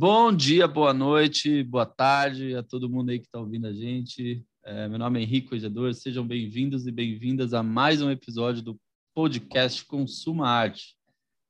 [0.00, 4.42] Bom dia, boa noite, boa tarde a todo mundo aí que está ouvindo a gente.
[4.64, 8.80] É, meu nome é Henrique Ojador, sejam bem-vindos e bem-vindas a mais um episódio do
[9.14, 10.96] podcast Consuma Arte.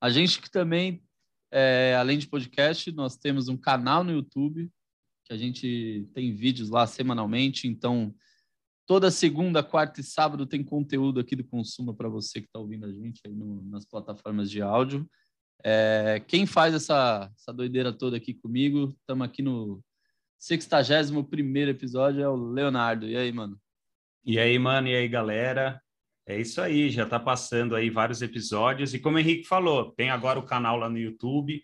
[0.01, 1.01] A gente que também,
[1.53, 4.69] é, além de podcast, nós temos um canal no YouTube,
[5.27, 8.13] que a gente tem vídeos lá semanalmente, então
[8.85, 12.85] toda segunda, quarta e sábado tem conteúdo aqui do Consuma para você que está ouvindo
[12.85, 15.09] a gente aí no, nas plataformas de áudio.
[15.65, 18.95] É, quem faz essa, essa doideira toda aqui comigo?
[19.01, 19.83] Estamos aqui no
[20.39, 21.27] 61
[21.69, 23.07] episódio, é o Leonardo.
[23.07, 23.59] E aí, mano?
[24.25, 25.81] E aí, mano, e aí, galera?
[26.27, 28.95] É isso aí, já está passando aí vários episódios.
[28.95, 31.63] E como o Henrique falou, tem agora o canal lá no YouTube.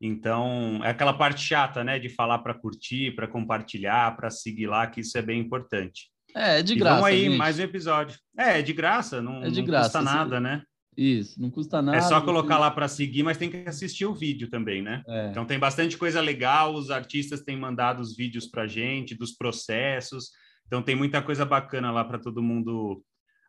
[0.00, 1.98] Então, é aquela parte chata, né?
[1.98, 6.10] De falar para curtir, para compartilhar, para seguir lá, que isso é bem importante.
[6.34, 6.96] É, é de graça.
[6.96, 7.36] E vamos aí, gente.
[7.36, 8.18] mais um episódio.
[8.36, 10.62] É, é de graça, não, é de não graça, custa nada, né?
[10.98, 11.96] Isso, não custa nada.
[11.96, 15.04] É só colocar lá para seguir, mas tem que assistir o vídeo também, né?
[15.06, 15.30] É.
[15.30, 20.32] Então tem bastante coisa legal, os artistas têm mandado os vídeos para gente, dos processos.
[20.66, 23.00] Então tem muita coisa bacana lá para todo mundo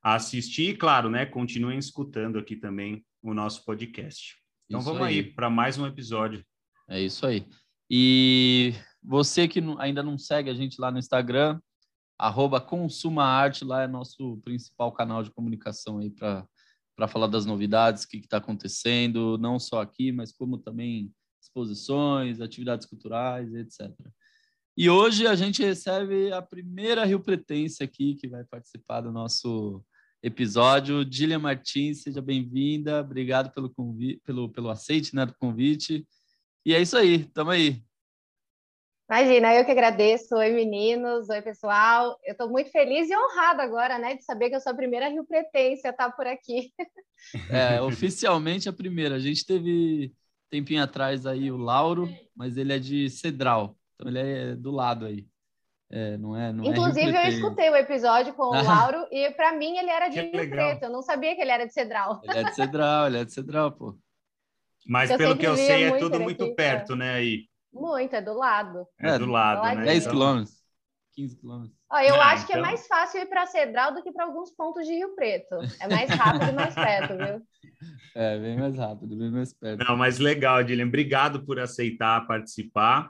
[0.04, 0.70] assistir.
[0.70, 1.26] E, claro, né?
[1.26, 4.36] Continuem escutando aqui também o nosso podcast.
[4.68, 5.24] Então Isso vamos aí, aí.
[5.24, 6.46] para mais um episódio.
[6.88, 7.48] É isso aí.
[7.90, 11.60] E você que ainda não segue a gente lá no Instagram,
[12.16, 16.46] arroba Consuma Arte, lá é nosso principal canal de comunicação aí para
[17.00, 21.10] para falar das novidades, o que está acontecendo, não só aqui, mas como também
[21.42, 23.90] exposições, atividades culturais, etc.
[24.76, 29.82] E hoje a gente recebe a primeira Rio Pretense aqui, que vai participar do nosso
[30.22, 31.06] episódio.
[31.06, 33.00] Dília Martins, seja bem-vinda.
[33.00, 36.06] Obrigado pelo, convite, pelo, pelo aceite né, do convite.
[36.66, 37.82] E é isso aí, tamo aí.
[39.10, 40.36] Imagina, eu que agradeço.
[40.36, 41.30] Oi, meninos.
[41.30, 42.16] Oi, pessoal.
[42.24, 45.10] Eu estou muito feliz e honrada agora, né, de saber que eu sou a primeira
[45.10, 46.72] Rio Pretense a estar por aqui.
[47.52, 49.16] É, oficialmente a primeira.
[49.16, 50.14] A gente teve
[50.50, 55.06] tempinho atrás aí o Lauro, mas ele é de Cedral, então ele é do lado
[55.06, 55.28] aí.
[55.92, 57.36] É, não é, não é Inclusive, eu Pretense.
[57.36, 58.52] escutei o episódio com o.
[58.64, 60.70] Lauro e, para mim, ele era de Que Rio legal.
[60.70, 60.84] Preto.
[60.84, 62.22] Eu não sabia que ele era de Cedral.
[62.24, 63.98] Ele é de Cedral, ele é de Cedral, pô.
[64.88, 67.16] Mas Eu pelo que eu sei, é muito tudo muito aqui, perto, né?
[67.16, 67.49] Aí.
[67.74, 68.86] Muito, é do lado.
[69.00, 69.84] É, É, do lado, lá né?
[69.86, 70.56] 10 Então- quilômetros,
[71.16, 71.78] 15 quilômetros.
[71.92, 74.26] Ó, eu Ah, acho que é então- mais fácil ir para Cedral do que para
[74.26, 75.56] alguns pontos de Rio Preto.
[75.80, 77.42] É mais rápido e mais perto, viu?
[78.16, 79.86] É, bem mais rápido, bem mais perto.
[79.86, 80.88] Não, mas legal, Dylan.
[80.88, 83.10] Obrigado por aceitar participar.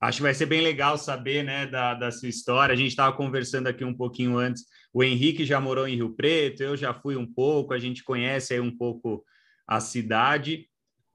[0.00, 2.72] Acho que vai ser bem legal saber, né, da, da sua história.
[2.72, 4.64] A gente estava conversando aqui um pouquinho antes.
[4.92, 7.72] O Henrique já morou em Rio Preto, eu já fui um pouco.
[7.74, 9.22] A gente conhece aí um pouco
[9.66, 10.67] a cidade,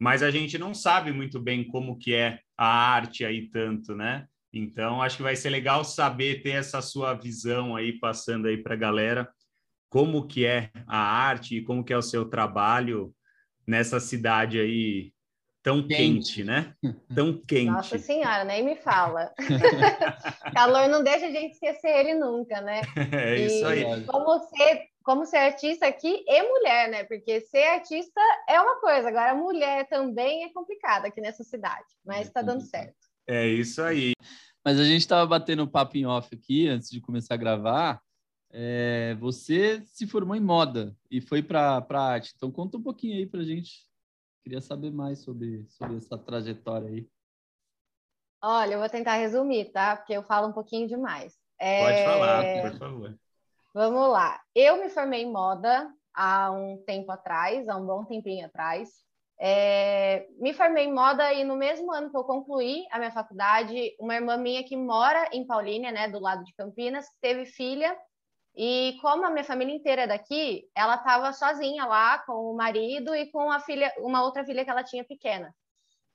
[0.04, 4.28] mas a gente não sabe muito bem como que é a arte aí tanto, né?
[4.52, 8.74] Então, acho que vai ser legal saber ter essa sua visão aí passando aí para
[8.74, 9.30] a galera
[9.90, 13.16] como que é a arte e como que é o seu trabalho
[13.66, 15.14] nessa cidade aí
[15.64, 16.44] tão quente, Quente.
[16.44, 16.74] né?
[17.16, 17.72] Tão quente.
[17.72, 19.32] Nossa Senhora, nem me fala.
[20.54, 22.82] Calor não deixa a gente esquecer ele nunca, né?
[23.10, 24.04] É isso aí.
[24.04, 27.04] Como ser, como ser artista aqui e mulher, né?
[27.06, 32.28] Porque ser artista é uma coisa, agora mulher também é complicado aqui nessa cidade, mas
[32.28, 32.66] É está dando complicado.
[32.66, 33.08] certo.
[33.28, 34.14] É isso aí.
[34.66, 38.02] Mas a gente estava batendo um papo em off aqui antes de começar a gravar.
[38.52, 42.34] É, você se formou em moda e foi para a arte.
[42.36, 43.86] Então conta um pouquinho aí para gente.
[44.44, 47.08] Queria saber mais sobre, sobre essa trajetória aí.
[48.42, 49.96] Olha, eu vou tentar resumir, tá?
[49.96, 51.34] Porque eu falo um pouquinho demais.
[51.60, 53.20] É, Pode falar, por favor.
[53.74, 54.40] Vamos lá.
[54.54, 58.90] Eu me formei em moda há um tempo atrás, há um bom tempinho atrás.
[59.40, 63.96] É, me formei em moda e no mesmo ano que eu concluí a minha faculdade,
[64.00, 67.98] uma irmã minha que mora em Paulínia, né, do lado de Campinas, teve filha
[68.56, 73.16] e como a minha família inteira é daqui, ela estava sozinha lá com o marido
[73.16, 75.54] e com a filha, uma outra filha que ela tinha pequena.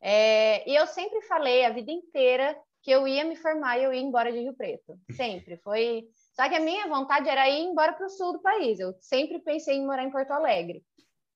[0.01, 3.93] É, e eu sempre falei a vida inteira que eu ia me formar e eu
[3.93, 4.97] ia embora de Rio Preto.
[5.11, 5.57] Sempre.
[5.59, 6.05] Foi.
[6.38, 8.78] Só que a minha vontade era ir embora para o sul do país.
[8.78, 10.84] Eu sempre pensei em morar em Porto Alegre.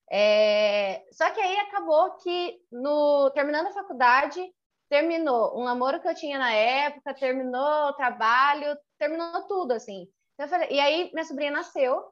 [0.09, 3.31] É, Só que aí acabou que, no...
[3.31, 4.41] terminando a faculdade,
[4.89, 10.07] terminou um namoro que eu tinha na época, terminou o trabalho, terminou tudo, assim.
[10.35, 10.69] Então, falei...
[10.71, 12.05] E aí minha sobrinha nasceu.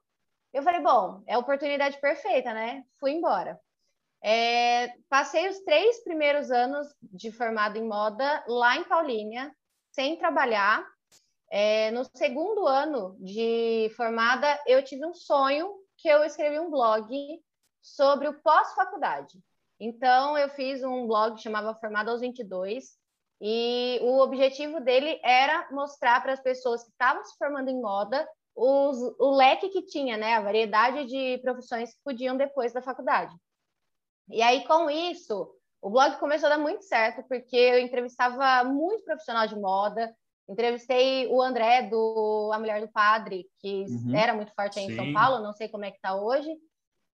[0.53, 2.83] Eu falei, bom, é a oportunidade perfeita, né?
[2.99, 3.61] Fui embora.
[4.21, 9.55] É, passei os três primeiros anos de formado em moda lá em Paulínia,
[9.93, 10.85] sem trabalhar.
[11.51, 17.43] É, no segundo ano de formada, eu tive um sonho que eu escrevi um blog
[17.83, 19.39] sobre o pós-faculdade.
[19.79, 22.97] Então, eu fiz um blog que chamava Formada aos 22,
[23.41, 28.29] e o objetivo dele era mostrar para as pessoas que estavam se formando em moda
[28.55, 33.35] os, o leque que tinha, né, a variedade de profissões que podiam depois da faculdade.
[34.29, 35.51] E aí, com isso,
[35.83, 40.15] O blog começou a dar muito certo, porque eu entrevistava muito profissional de moda,
[40.51, 44.15] entrevistei o André, do A Mulher do Padre, que uhum.
[44.15, 44.93] era muito forte aí Sim.
[44.93, 46.51] em São Paulo, não sei como é que está hoje,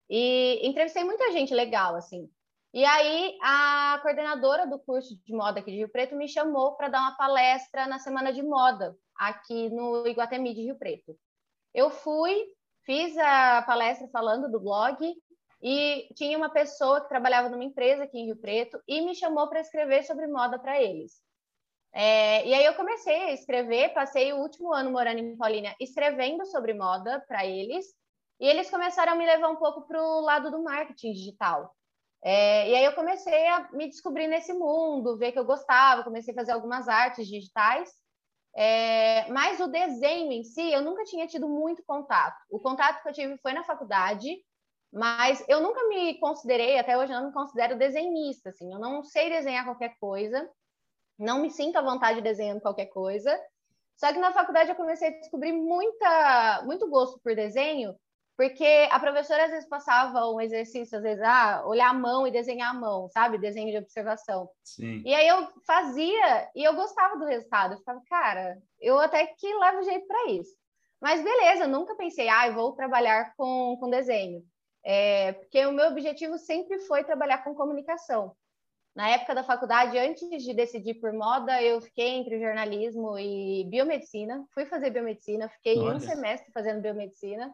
[0.10, 2.30] e entrevistei muita gente legal, assim.
[2.74, 6.90] E aí, a coordenadora do curso de moda aqui de Rio Preto me chamou para
[6.90, 11.16] dar uma palestra na Semana de Moda, aqui no Iguatemi de Rio Preto.
[11.74, 12.46] Eu fui,
[12.84, 14.98] fiz a palestra falando do blog
[15.62, 19.48] e tinha uma pessoa que trabalhava numa empresa aqui em Rio Preto e me chamou
[19.48, 21.22] para escrever sobre moda para eles.
[21.96, 26.44] É, e aí eu comecei a escrever, passei o último ano morando em Paulínia escrevendo
[26.48, 27.86] sobre moda para eles,
[28.40, 31.72] e eles começaram a me levar um pouco para o lado do marketing digital.
[32.24, 36.34] É, e aí eu comecei a me descobrir nesse mundo, ver que eu gostava, comecei
[36.34, 37.92] a fazer algumas artes digitais,
[38.56, 42.38] é, mas o desenho em si eu nunca tinha tido muito contato.
[42.50, 44.36] O contato que eu tive foi na faculdade,
[44.92, 49.04] mas eu nunca me considerei, até hoje eu não me considero desenhista, assim, eu não
[49.04, 50.50] sei desenhar qualquer coisa,
[51.18, 53.38] não me sinto à vontade desenhando qualquer coisa.
[53.96, 57.96] Só que na faculdade eu comecei a descobrir muita, muito gosto por desenho,
[58.36, 62.32] porque a professora às vezes passava um exercício, às vezes, ah, olhar a mão e
[62.32, 63.38] desenhar a mão, sabe?
[63.38, 64.50] Desenho de observação.
[64.64, 65.04] Sim.
[65.06, 67.74] E aí eu fazia e eu gostava do resultado.
[67.74, 70.52] Eu ficava, cara, eu até que levo jeito para isso.
[71.00, 74.44] Mas beleza, nunca pensei, ah, eu vou trabalhar com, com desenho.
[74.84, 78.36] É, porque o meu objetivo sempre foi trabalhar com comunicação.
[78.96, 84.46] Na época da faculdade, antes de decidir por moda, eu fiquei entre jornalismo e biomedicina.
[84.54, 85.96] Fui fazer biomedicina, fiquei Olha.
[85.96, 87.54] um semestre fazendo biomedicina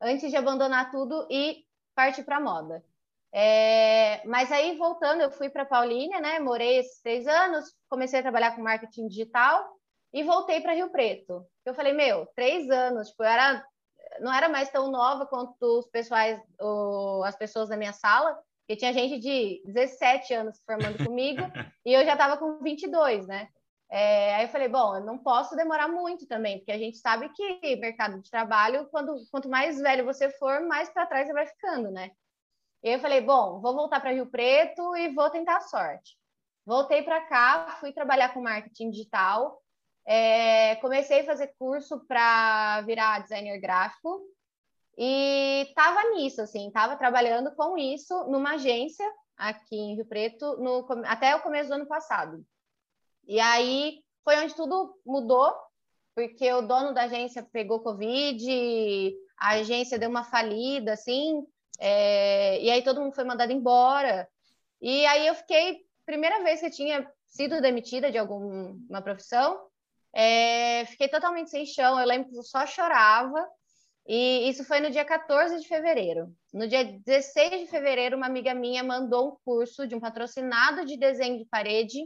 [0.00, 2.84] antes de abandonar tudo e partir para moda.
[3.32, 6.38] É, mas aí, voltando, eu fui para Paulínia, né?
[6.38, 9.68] Morei esses três anos, comecei a trabalhar com marketing digital
[10.12, 11.44] e voltei para Rio Preto.
[11.64, 13.66] Eu falei, meu, três anos, tipo, eu era,
[14.20, 18.76] não era mais tão nova quanto os pessoais, o, as pessoas da minha sala, porque
[18.76, 21.40] tinha gente de 17 anos formando comigo
[21.86, 23.48] e eu já estava com 22, né?
[23.88, 27.28] É, aí eu falei, bom, eu não posso demorar muito também, porque a gente sabe
[27.28, 31.46] que mercado de trabalho, quando, quanto mais velho você for, mais para trás você vai
[31.46, 32.10] ficando, né?
[32.82, 36.16] E eu falei, bom, vou voltar para Rio Preto e vou tentar a sorte.
[36.66, 39.62] Voltei para cá, fui trabalhar com marketing digital,
[40.04, 44.20] é, comecei a fazer curso para virar designer gráfico
[44.96, 49.04] e estava nisso, assim, estava trabalhando com isso numa agência
[49.36, 52.44] aqui em Rio Preto no, até o começo do ano passado.
[53.26, 55.54] E aí foi onde tudo mudou,
[56.14, 61.46] porque o dono da agência pegou Covid, a agência deu uma falida, assim,
[61.78, 64.28] é, e aí todo mundo foi mandado embora.
[64.80, 69.60] E aí eu fiquei, primeira vez que eu tinha sido demitida de alguma profissão,
[70.14, 72.00] é, fiquei totalmente sem chão.
[72.00, 73.46] Eu lembro que eu só chorava.
[74.06, 76.32] E isso foi no dia 14 de fevereiro.
[76.54, 80.96] No dia 16 de fevereiro, uma amiga minha mandou um curso de um patrocinado de
[80.96, 82.04] desenho de parede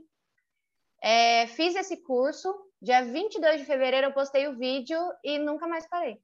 [1.03, 5.89] é, fiz esse curso, dia 22 de fevereiro eu postei o vídeo e nunca mais
[5.89, 6.21] parei.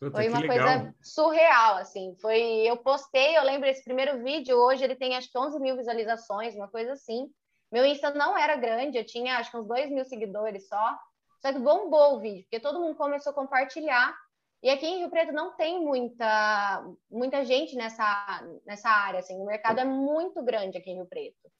[0.00, 2.16] Puta, foi uma coisa surreal, assim.
[2.20, 5.76] Foi, eu postei, eu lembro esse primeiro vídeo, hoje ele tem acho que 11 mil
[5.76, 7.30] visualizações, uma coisa assim.
[7.70, 10.98] Meu Insta não era grande, eu tinha acho que uns 2 mil seguidores só.
[11.40, 14.16] Só que bombou o vídeo, porque todo mundo começou a compartilhar.
[14.62, 19.34] E aqui em Rio Preto não tem muita, muita gente nessa, nessa área, assim.
[19.34, 21.50] O mercado é muito grande aqui em Rio Preto.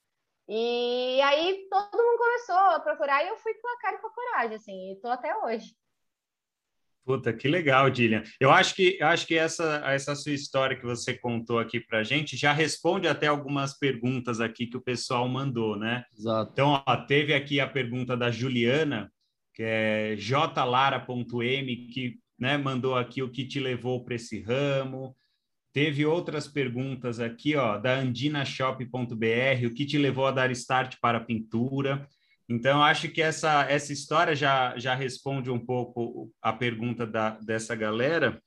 [0.48, 4.06] E aí todo mundo começou a procurar e eu fui com a cara e com
[4.06, 5.74] a coragem, assim, e tô até hoje.
[7.04, 8.22] Puta, que legal, Dilian.
[8.38, 12.04] Eu acho que eu acho que essa essa sua história que você contou aqui para
[12.04, 16.04] gente já responde até algumas perguntas aqui que o pessoal mandou, né?
[16.16, 16.52] Exato.
[16.52, 19.12] Então, ó, teve aqui a pergunta da Juliana,
[19.52, 25.16] que é jlara.m, que né, mandou aqui o que te levou para esse ramo.
[25.72, 31.18] Teve outras perguntas aqui, ó, da andinashop.br, o que te levou a dar start para
[31.18, 32.04] a pintura?
[32.48, 37.76] Então, acho que essa, essa história já, já responde um pouco a pergunta da, dessa
[37.76, 38.42] galera.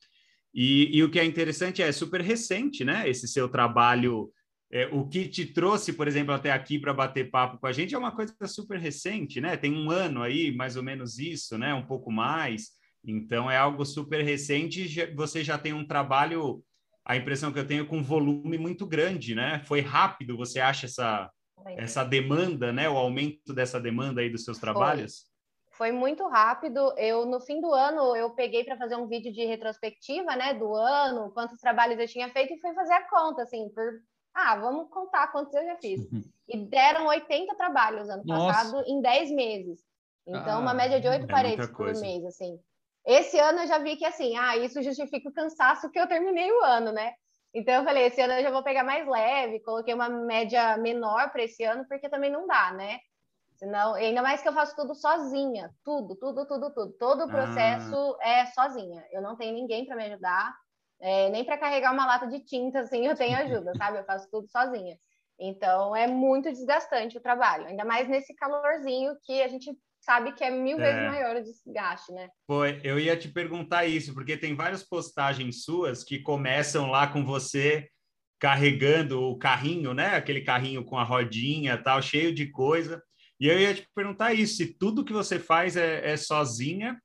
[0.53, 3.09] E, e o que é interessante é, é super recente, né?
[3.09, 4.29] Esse seu trabalho,
[4.69, 7.95] é, o que te trouxe, por exemplo, até aqui para bater papo com a gente
[7.95, 9.55] é uma coisa super recente, né?
[9.55, 11.73] Tem um ano aí, mais ou menos isso, né?
[11.73, 12.74] Um pouco mais.
[13.05, 15.13] Então, é algo super recente.
[15.15, 16.63] Você já tem um trabalho
[17.05, 19.61] a impressão que eu tenho com um volume muito grande, né?
[19.65, 21.29] Foi rápido, você acha essa,
[21.77, 22.89] essa demanda, né?
[22.89, 25.19] O aumento dessa demanda aí dos seus trabalhos?
[25.21, 25.35] Foi.
[25.75, 26.93] Foi muito rápido.
[26.97, 30.73] Eu no fim do ano eu peguei para fazer um vídeo de retrospectiva, né, do
[30.73, 33.83] ano, quantos trabalhos eu tinha feito e fui fazer a conta, assim, por
[34.33, 36.01] ah, vamos contar quantos eu já fiz.
[36.47, 38.53] E deram 80 trabalhos ano Nossa.
[38.55, 39.79] passado em 10 meses.
[40.27, 42.59] Então, ah, uma média de 8 é paredes por mês, assim.
[43.05, 46.51] Esse ano eu já vi que, assim, ah, isso justifica o cansaço que eu terminei
[46.51, 47.13] o ano, né?
[47.53, 51.31] Então eu falei, esse ano eu já vou pegar mais leve, coloquei uma média menor
[51.31, 52.99] para esse ano, porque também não dá, né?
[53.55, 56.93] Senão, ainda mais que eu faço tudo sozinha, tudo, tudo, tudo, tudo.
[56.99, 58.27] Todo o processo ah.
[58.27, 59.05] é sozinha.
[59.11, 60.53] Eu não tenho ninguém para me ajudar,
[60.99, 63.99] é, nem para carregar uma lata de tinta, assim, eu tenho ajuda, sabe?
[63.99, 64.97] Eu faço tudo sozinha.
[65.39, 70.43] Então é muito desgastante o trabalho, ainda mais nesse calorzinho que a gente sabe que
[70.43, 70.83] é mil é.
[70.83, 72.29] vezes maior o desgaste, né?
[72.45, 77.25] Foi, eu ia te perguntar isso, porque tem várias postagens suas que começam lá com
[77.25, 77.89] você
[78.39, 80.15] carregando o carrinho, né?
[80.15, 83.01] Aquele carrinho com a rodinha tal, cheio de coisa.
[83.39, 86.97] E eu ia te perguntar isso, se tudo que você faz é, é sozinha,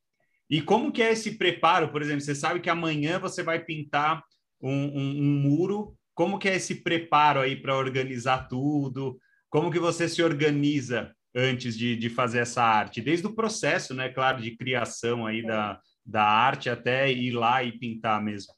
[0.48, 4.22] e como que é esse preparo, por exemplo, você sabe que amanhã você vai pintar
[4.60, 9.18] um, um, um muro, como que é esse preparo aí para organizar tudo?
[9.48, 13.00] Como que você se organiza antes de, de fazer essa arte?
[13.00, 17.78] Desde o processo, né, claro, de criação aí da, da arte até ir lá e
[17.78, 18.54] pintar mesmo.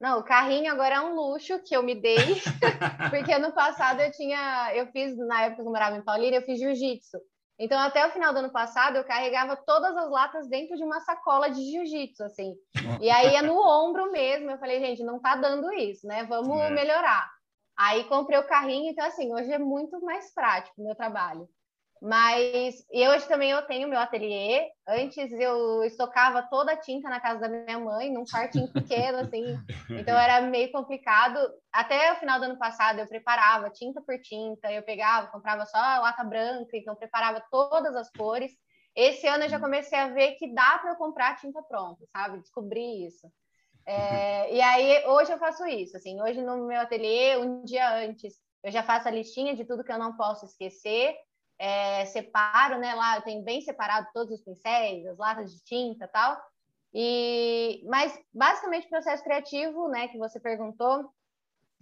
[0.00, 2.16] Não, o carrinho agora é um luxo que eu me dei,
[3.10, 6.44] porque ano passado eu tinha, eu fiz, na época que eu morava em Paulínia, eu
[6.44, 7.18] fiz jiu-jitsu.
[7.58, 11.00] Então, até o final do ano passado, eu carregava todas as latas dentro de uma
[11.00, 12.54] sacola de jiu-jitsu, assim.
[13.00, 14.48] E aí é no ombro mesmo.
[14.48, 16.24] Eu falei, gente, não tá dando isso, né?
[16.24, 16.70] Vamos é.
[16.70, 17.28] melhorar.
[17.76, 21.48] Aí comprei o carrinho, então, assim, hoje é muito mais prático o meu trabalho.
[22.00, 24.68] Mas e hoje também eu tenho meu ateliê.
[24.86, 29.56] Antes eu estocava toda a tinta na casa da minha mãe, num quartinho pequeno, assim.
[29.90, 31.38] Então era meio complicado.
[31.72, 35.78] Até o final do ano passado eu preparava tinta por tinta, eu pegava, comprava só
[35.78, 38.52] lata branca, então preparava todas as cores.
[38.94, 42.38] Esse ano eu já comecei a ver que dá para eu comprar tinta pronta, sabe?
[42.38, 43.28] Descobri isso.
[43.86, 46.20] É, e aí hoje eu faço isso, assim.
[46.22, 49.92] Hoje no meu ateliê, um dia antes, eu já faço a listinha de tudo que
[49.92, 51.16] eu não posso esquecer
[51.58, 52.94] é, separo, né?
[52.94, 56.40] Lá eu tenho bem separado todos os pincéis, as latas de tinta tal.
[56.94, 61.10] E, mas basicamente o processo criativo, né, que você perguntou,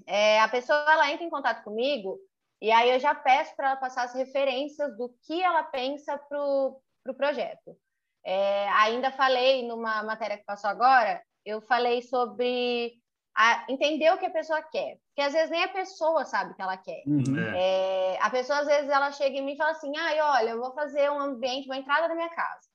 [0.06, 2.18] é, a pessoa ela entra em contato comigo
[2.61, 6.40] e aí eu já peço para ela passar as referências do que ela pensa para
[6.40, 7.76] o pro projeto.
[8.25, 13.00] É, ainda falei numa matéria que passou agora, eu falei sobre
[13.37, 14.97] a entender o que a pessoa quer.
[15.09, 17.02] Porque às vezes nem a pessoa sabe o que ela quer.
[17.07, 17.38] Uhum.
[17.38, 18.14] É.
[18.14, 20.61] é, a pessoa, às vezes, ela chega em mim e fala assim: ah, olha, eu
[20.61, 22.66] vou fazer um ambiente, uma entrada da minha casa.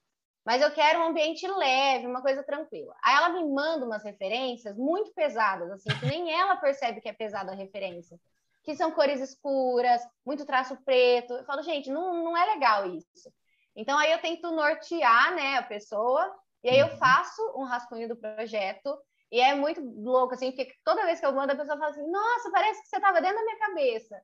[0.45, 2.95] Mas eu quero um ambiente leve, uma coisa tranquila.
[3.03, 7.13] Aí ela me manda umas referências muito pesadas, assim, que nem ela percebe que é
[7.13, 8.19] pesada a referência.
[8.63, 11.33] Que são cores escuras, muito traço preto.
[11.33, 13.31] Eu falo, gente, não, não é legal isso.
[13.75, 16.97] Então aí eu tento nortear, né, a pessoa, e aí eu uhum.
[16.97, 18.97] faço um rascunho do projeto
[19.31, 22.05] e é muito louco, assim, porque toda vez que eu mando, a pessoa fala assim:
[22.11, 24.21] Nossa, parece que você estava dentro da minha cabeça.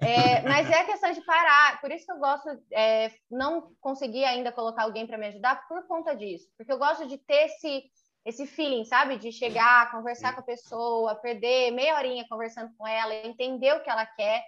[0.00, 1.80] É, mas é questão de parar.
[1.80, 5.86] Por isso que eu gosto, é, não consegui ainda colocar alguém para me ajudar por
[5.86, 6.48] conta disso.
[6.56, 7.84] Porque eu gosto de ter esse,
[8.24, 9.16] esse feeling, sabe?
[9.16, 13.90] De chegar, conversar com a pessoa, perder meia horinha conversando com ela, entender o que
[13.90, 14.42] ela quer.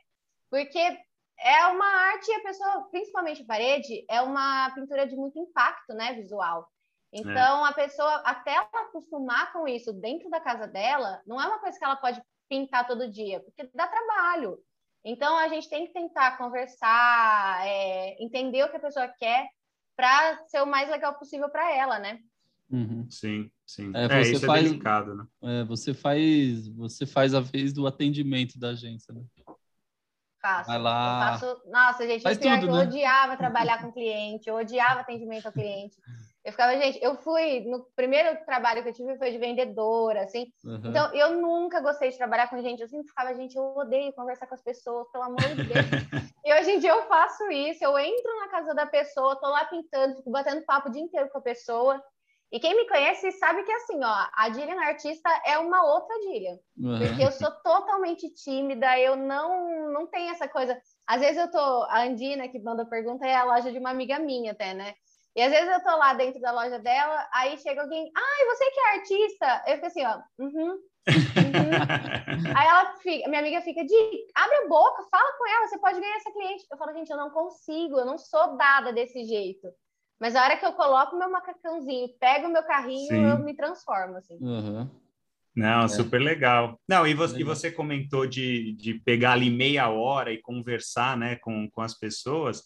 [0.50, 0.80] Porque
[1.38, 6.14] é uma arte a pessoa, principalmente a parede, é uma pintura de muito impacto, né,
[6.14, 6.68] visual.
[7.14, 7.70] Então, é.
[7.70, 11.78] a pessoa, até ela acostumar com isso dentro da casa dela, não é uma coisa
[11.78, 14.58] que ela pode pintar todo dia, porque dá trabalho.
[15.04, 19.46] Então, a gente tem que tentar conversar, é, entender o que a pessoa quer
[19.96, 22.18] para ser o mais legal possível para ela, né?
[22.68, 23.06] Uhum.
[23.08, 23.92] Sim, sim.
[23.94, 25.26] É, é isso é faz, é delicado, né?
[25.42, 29.22] É, você faz, você faz a vez do atendimento da agência, né?
[30.40, 30.68] Faço.
[30.68, 31.38] Vai lá.
[31.38, 31.62] Faço...
[31.70, 32.82] Nossa, gente, Faz tudo, eu né?
[32.82, 35.96] odiava trabalhar com cliente, eu odiava atendimento ao cliente.
[36.44, 40.52] Eu ficava, gente, eu fui, no primeiro trabalho que eu tive foi de vendedora, assim.
[40.62, 40.82] Uhum.
[40.84, 42.82] Então, eu nunca gostei de trabalhar com gente.
[42.82, 45.70] Eu sempre ficava, gente, eu odeio conversar com as pessoas, pelo amor de Deus.
[46.44, 47.82] e hoje em dia eu faço isso.
[47.82, 51.30] Eu entro na casa da pessoa, tô lá pintando, fico batendo papo o dia inteiro
[51.30, 52.02] com a pessoa.
[52.52, 56.58] E quem me conhece sabe que, assim, ó, a Dillian artista é uma outra Dillian.
[56.76, 56.98] Uhum.
[56.98, 60.78] Porque eu sou totalmente tímida, eu não, não tenho essa coisa.
[61.06, 64.18] Às vezes eu tô, a Andina, que manda pergunta, é a loja de uma amiga
[64.18, 64.94] minha até, né?
[65.36, 68.70] E às vezes eu tô lá dentro da loja dela, aí chega alguém, ai, você
[68.70, 69.64] que é artista?
[69.66, 70.78] Eu fico assim, ó, uhum, uhum.
[72.56, 76.00] aí ela fica, minha amiga fica, de abre a boca, fala com ela, você pode
[76.00, 76.64] ganhar essa cliente.
[76.70, 79.68] Eu falo, gente, eu não consigo, eu não sou dada desse jeito.
[80.20, 83.24] Mas a hora que eu coloco meu macacãozinho, pego meu carrinho, Sim.
[83.24, 84.38] eu me transformo, assim.
[84.40, 84.88] Uhum.
[85.54, 85.88] Não, é.
[85.88, 86.78] super legal.
[86.88, 91.36] Não, e você, e você comentou de, de pegar ali meia hora e conversar, né,
[91.36, 92.62] com, com as pessoas.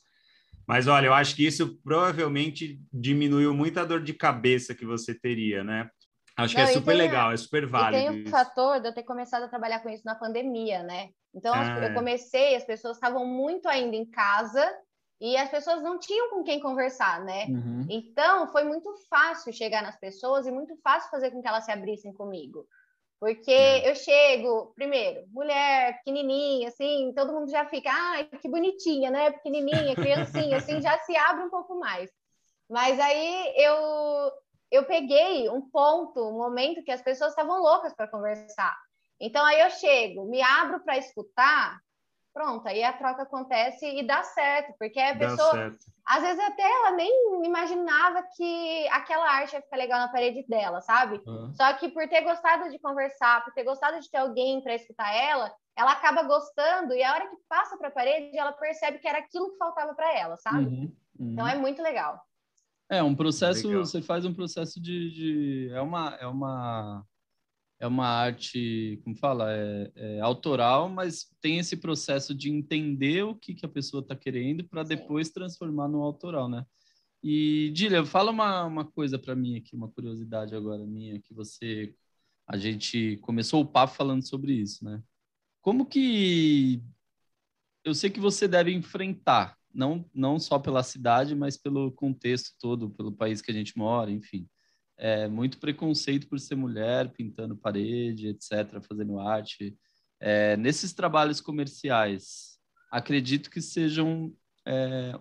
[0.68, 5.14] Mas olha, eu acho que isso provavelmente diminuiu muito a dor de cabeça que você
[5.18, 5.88] teria, né?
[6.36, 8.02] Acho Não, que é super tem, legal, é super válido.
[8.02, 11.08] E tem o fator de eu ter começado a trabalhar com isso na pandemia, né?
[11.34, 14.70] Então, ah, eu comecei, as pessoas estavam muito ainda em casa
[15.18, 17.46] e as pessoas não tinham com quem conversar, né?
[17.46, 17.86] Uhum.
[17.88, 21.72] Então, foi muito fácil chegar nas pessoas e muito fácil fazer com que elas se
[21.72, 22.66] abrissem comigo.
[23.20, 23.90] Porque é.
[23.90, 29.32] eu chego, primeiro, mulher, pequenininha, assim, todo mundo já fica, ai, que bonitinha, né?
[29.32, 32.10] Pequenininha, criancinha, assim, já se abre um pouco mais.
[32.70, 34.32] Mas aí eu,
[34.70, 38.76] eu peguei um ponto, um momento que as pessoas estavam loucas para conversar.
[39.20, 41.80] Então aí eu chego, me abro para escutar,
[42.38, 45.76] pronto, aí a troca acontece e dá certo, porque a pessoa,
[46.06, 50.80] às vezes até ela nem imaginava que aquela arte ia ficar legal na parede dela,
[50.80, 51.20] sabe?
[51.26, 51.52] Uhum.
[51.52, 55.12] Só que por ter gostado de conversar, por ter gostado de ter alguém para escutar
[55.12, 59.08] ela, ela acaba gostando e a hora que passa para a parede, ela percebe que
[59.08, 60.64] era aquilo que faltava para ela, sabe?
[60.64, 60.96] Uhum.
[61.18, 61.32] Uhum.
[61.32, 62.22] Então é muito legal.
[62.88, 63.84] É um processo, legal.
[63.84, 67.04] você faz um processo de, de é uma é uma
[67.80, 73.36] é uma arte, como fala, é, é, autoral, mas tem esse processo de entender o
[73.36, 76.66] que, que a pessoa está querendo para depois transformar no autoral, né?
[77.22, 81.94] E, Dília, fala uma, uma coisa para mim aqui, uma curiosidade agora minha, que você...
[82.46, 85.02] A gente começou o papo falando sobre isso, né?
[85.60, 86.82] Como que...
[87.84, 92.90] Eu sei que você deve enfrentar, não, não só pela cidade, mas pelo contexto todo,
[92.90, 94.48] pelo país que a gente mora, enfim
[94.98, 99.76] é, muito preconceito por ser mulher, pintando parede, etc., fazendo arte.
[100.20, 102.58] É, nesses trabalhos comerciais,
[102.90, 104.34] acredito que sejam
[104.66, 105.12] é,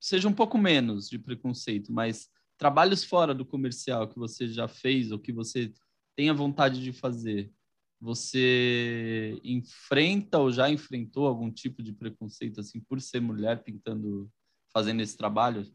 [0.00, 5.12] seja um pouco menos de preconceito, mas trabalhos fora do comercial que você já fez
[5.12, 5.72] ou que você
[6.16, 7.52] tenha vontade de fazer,
[8.00, 14.30] você enfrenta ou já enfrentou algum tipo de preconceito assim por ser mulher pintando,
[14.72, 15.66] fazendo esse trabalho?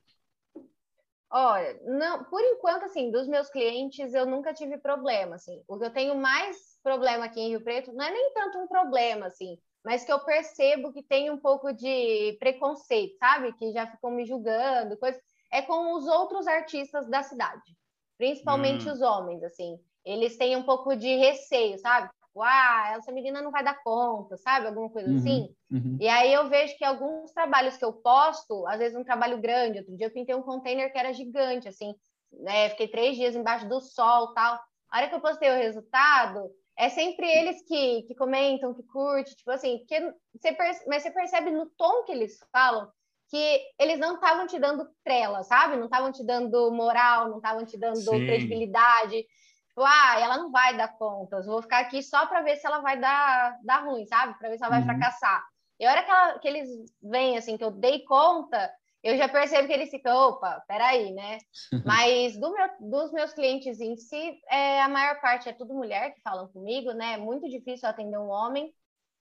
[1.36, 5.64] Olha, não, por enquanto, assim, dos meus clientes, eu nunca tive problema, assim.
[5.68, 8.68] O que eu tenho mais problema aqui em Rio Preto não é nem tanto um
[8.68, 13.52] problema, assim, mas que eu percebo que tem um pouco de preconceito, sabe?
[13.54, 15.20] Que já ficam me julgando, coisa.
[15.52, 17.76] É com os outros artistas da cidade,
[18.16, 18.94] principalmente hum.
[18.94, 19.80] os homens, assim.
[20.06, 22.12] Eles têm um pouco de receio, sabe?
[22.34, 24.68] Tipo, ah, essa menina não vai dar conta, sabe?
[24.68, 25.56] Alguma coisa uhum, assim.
[25.72, 25.98] Uhum.
[26.02, 29.78] E aí eu vejo que alguns trabalhos que eu posto, às vezes um trabalho grande,
[29.80, 31.94] outro dia eu pintei um container que era gigante, assim,
[32.32, 32.70] né?
[32.72, 34.60] Fiquei três dias embaixo do sol tal.
[34.90, 39.36] A hora que eu postei o resultado, é sempre eles que, que comentam, que curte,
[39.36, 40.00] tipo assim, porque
[40.34, 42.90] você percebe, mas você percebe no tom que eles falam
[43.30, 45.76] que eles não estavam te dando trela, sabe?
[45.76, 48.26] Não estavam te dando moral, não estavam te dando Sim.
[48.26, 49.26] credibilidade.
[49.74, 52.80] Tipo, ah, ela não vai dar contas, vou ficar aqui só para ver se ela
[52.80, 54.38] vai dar, dar ruim, sabe?
[54.38, 54.86] Para ver se ela vai uhum.
[54.86, 55.44] fracassar.
[55.80, 56.70] E a hora que, ela, que eles
[57.02, 61.40] vêm, assim, que eu dei conta, eu já percebo que eles ficam, opa, peraí, né?
[61.84, 66.14] Mas do meu, dos meus clientes em si, é, a maior parte é tudo mulher
[66.14, 67.14] que falam comigo, né?
[67.14, 68.72] É muito difícil atender um homem.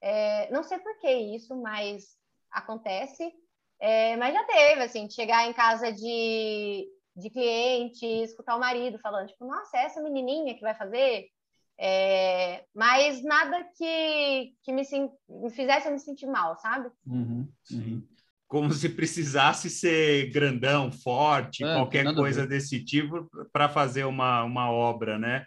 [0.02, 2.14] É, não sei por que isso, mas
[2.50, 3.32] acontece.
[3.80, 9.28] É, mas já teve, assim, chegar em casa de, de cliente, escutar o marido falando,
[9.28, 11.26] tipo, nossa, é essa menininha que vai fazer?
[11.78, 14.82] É, mas nada que, que me,
[15.28, 16.88] me fizesse eu me sentir mal, sabe?
[17.06, 18.02] Uhum, uhum.
[18.46, 24.70] Como se precisasse ser grandão, forte, é, qualquer coisa desse tipo para fazer uma, uma
[24.70, 25.46] obra, né?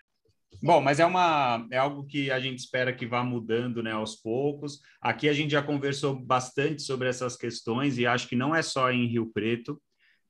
[0.63, 4.15] Bom, mas é, uma, é algo que a gente espera que vá mudando né, aos
[4.15, 4.80] poucos.
[5.01, 8.91] Aqui a gente já conversou bastante sobre essas questões e acho que não é só
[8.91, 9.80] em Rio Preto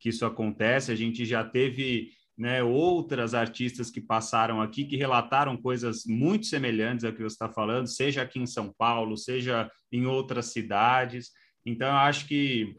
[0.06, 0.92] que isso acontece.
[0.92, 7.04] A gente já teve né, outras artistas que passaram aqui que relataram coisas muito semelhantes
[7.04, 11.32] ao que você está falando, seja aqui em São Paulo, seja em outras cidades.
[11.66, 12.76] Então, eu acho que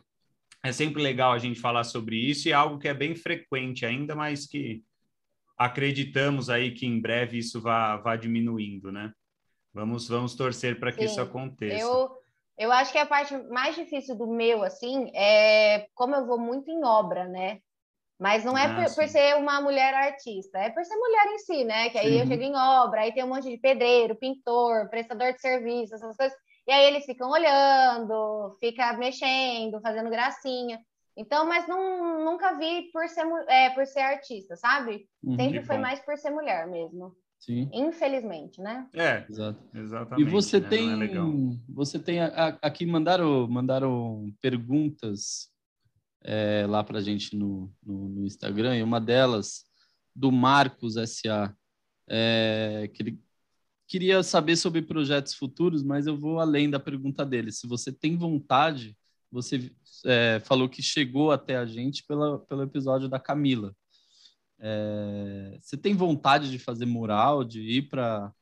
[0.63, 3.85] é sempre legal a gente falar sobre isso e é algo que é bem frequente
[3.85, 4.85] ainda, mas que
[5.59, 9.13] acreditamos aí que em breve isso vá, vá diminuindo, né?
[9.75, 11.83] Vamos, vamos torcer para que Sim, isso aconteça.
[11.83, 12.09] Eu,
[12.59, 16.71] eu acho que a parte mais difícil do meu, assim, é como eu vou muito
[16.71, 17.61] em obra, né?
[18.19, 21.39] Mas não é ah, por, por, ser uma mulher artista, é por ser mulher em
[21.39, 21.91] si, né?
[21.91, 22.21] Que aí sim.
[22.21, 26.17] eu chego em obra, aí tem um monte de pedreiro, pintor, prestador de serviço, essas
[26.17, 26.37] coisas.
[26.67, 30.81] E aí eles ficam olhando, fica mexendo, fazendo gracinha.
[31.15, 35.07] Então, mas não, nunca vi por ser, é, por ser artista, sabe?
[35.23, 35.83] Uhum, Sempre foi bom.
[35.83, 37.15] mais por ser mulher mesmo.
[37.47, 37.71] Sim.
[37.73, 38.89] Infelizmente, né?
[38.93, 39.63] É, Exato.
[39.73, 40.27] exatamente.
[40.27, 40.69] E você né?
[40.69, 41.21] tem, é
[41.69, 45.49] você tem a, aqui mandaram, mandaram perguntas
[46.25, 49.65] é, lá para a gente no, no, no, Instagram e uma delas
[50.13, 51.55] do Marcos SA,
[52.09, 53.21] é, que ele
[53.87, 57.53] queria saber sobre projetos futuros, mas eu vou além da pergunta dele.
[57.53, 58.99] Se você tem vontade,
[59.31, 59.71] você
[60.05, 63.73] é, falou que chegou até a gente pela, pelo episódio da Camila.
[64.59, 68.33] É, você tem vontade de fazer mural, de ir para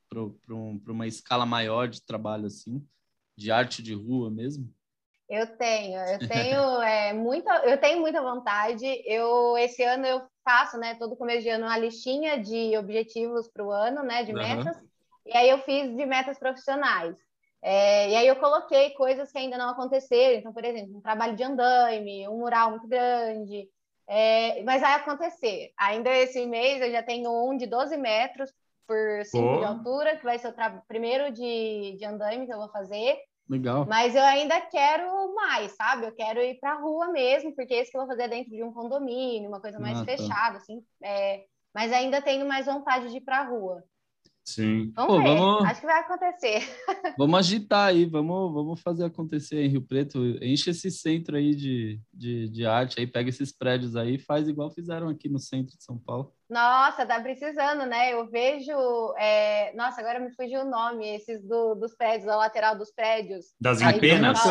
[0.48, 2.86] um, uma escala maior de trabalho assim,
[3.36, 4.72] de arte de rua mesmo?
[5.28, 8.86] Eu tenho, eu tenho é, muita, eu tenho muita vontade.
[9.06, 13.64] Eu esse ano eu faço, né, todo começo de ano uma listinha de objetivos para
[13.64, 14.76] o ano, né, de metas.
[15.26, 17.16] E aí eu fiz de metas profissionais.
[17.62, 20.38] É, e aí eu coloquei coisas que ainda não aconteceram.
[20.38, 23.66] Então, por exemplo, um trabalho de andaime, um mural muito grande.
[24.08, 25.72] É, mas vai acontecer.
[25.78, 28.52] Ainda esse mês eu já tenho um de 12 metros
[28.86, 29.58] por 5 oh.
[29.58, 30.54] de altura, que vai ser o
[30.86, 33.16] primeiro de, de andaime que eu vou fazer.
[33.48, 33.86] Legal.
[33.86, 36.06] Mas eu ainda quero mais, sabe?
[36.06, 38.50] Eu quero ir para a rua mesmo, porque esse que eu vou fazer é dentro
[38.50, 40.06] de um condomínio, uma coisa mais ah, tá.
[40.06, 40.82] fechada, assim.
[41.02, 43.82] É, mas ainda tenho mais vontade de ir para a rua.
[44.44, 44.92] Sim.
[44.94, 45.36] Vamos Pô, ver.
[45.36, 45.64] Vamos...
[45.64, 46.62] Acho que vai acontecer.
[47.16, 50.18] Vamos agitar aí, vamos, vamos fazer acontecer em Rio Preto.
[50.42, 54.46] Enche esse centro aí de, de, de arte aí, pega esses prédios aí e faz
[54.46, 56.32] igual fizeram aqui no centro de São Paulo.
[56.50, 58.12] Nossa, tá precisando, né?
[58.12, 58.72] Eu vejo.
[59.16, 59.72] É...
[59.74, 63.54] Nossa, agora me fugiu o nome, esses do, dos prédios, a lateral dos prédios.
[63.58, 64.44] Das empenas?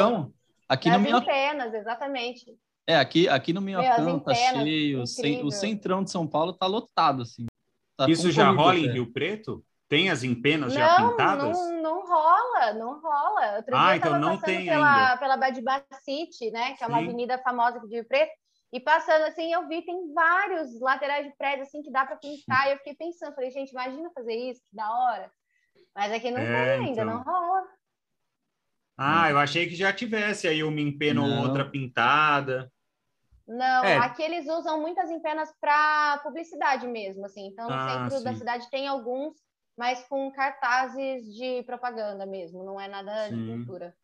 [0.68, 2.46] Aqui das no empenas, exatamente.
[2.88, 7.46] É, aqui, aqui no Minhocão tá cheio, o centrão de São Paulo tá lotado, assim.
[7.96, 9.64] Tá Isso já rola em Rio Preto?
[9.94, 11.56] Tem as empenas não, já pintadas?
[11.56, 13.58] Não, não rola, não rola.
[13.58, 15.18] Outro ah, então não tem pela, ainda.
[15.18, 16.74] pela Badibá City, né?
[16.74, 18.32] Que é uma avenida famosa aqui de Rio Preto.
[18.72, 22.68] E passando assim, eu vi, tem vários laterais de prédio assim que dá para pintar.
[22.68, 25.32] E eu fiquei pensando, falei, gente, imagina fazer isso, que da hora.
[25.96, 27.06] Mas aqui não é, tem ainda, então.
[27.06, 27.64] não rola.
[28.98, 32.68] Ah, eu achei que já tivesse aí uma empena ou outra pintada.
[33.48, 33.98] Não, é.
[33.98, 37.46] aqui eles usam muitas empenas para publicidade mesmo, assim.
[37.46, 38.24] Então, no ah, centro sim.
[38.24, 39.36] da cidade tem alguns
[39.78, 43.36] mas com cartazes de propaganda mesmo, não é nada Sim.
[43.36, 43.96] de pintura.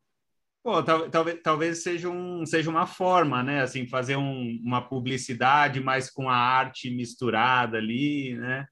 [0.62, 3.62] Pô, tal, talvez, talvez seja, um, seja uma forma, né?
[3.62, 8.68] Assim, fazer um, uma publicidade, mas com a arte misturada ali, né?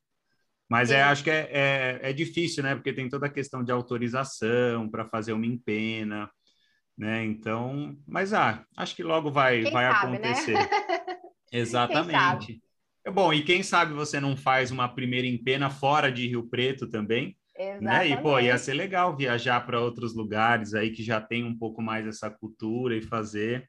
[0.69, 2.75] Mas é, acho que é, é, é, difícil, né?
[2.75, 6.29] Porque tem toda a questão de autorização para fazer uma empena,
[6.97, 7.23] né?
[7.23, 10.31] Então, mas ah, acho que logo vai, vai sabe, né?
[10.31, 10.57] acontecer.
[11.49, 11.59] Né?
[11.61, 12.61] Exatamente.
[13.07, 16.89] É bom, e quem sabe você não faz uma primeira empena fora de Rio Preto
[16.89, 17.81] também, Exatamente.
[17.81, 18.09] né?
[18.09, 21.81] E pô, ia ser legal viajar para outros lugares aí que já tem um pouco
[21.81, 23.65] mais essa cultura e fazer.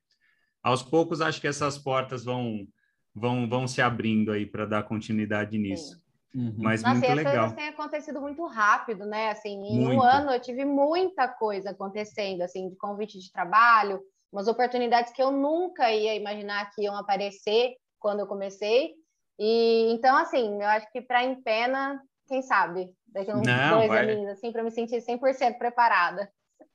[0.60, 2.66] Aos poucos acho que essas portas vão
[3.14, 6.02] vão vão se abrindo aí para dar continuidade nisso.
[6.34, 6.56] Uhum.
[6.58, 7.46] Mas Nossa, muito legal.
[7.46, 9.30] Coisas têm acontecido muito rápido, né?
[9.30, 9.98] Assim, em muito.
[9.98, 14.00] um ano eu tive muita coisa acontecendo, assim, de convite de trabalho,
[14.32, 18.98] umas oportunidades que eu nunca ia imaginar que iam aparecer quando eu comecei.
[19.38, 23.88] E então, assim, eu acho que para Empena, quem sabe, daqui a uns Não, dois
[23.88, 24.10] vai...
[24.10, 26.30] aninhos, assim, para me sentir 100% preparada.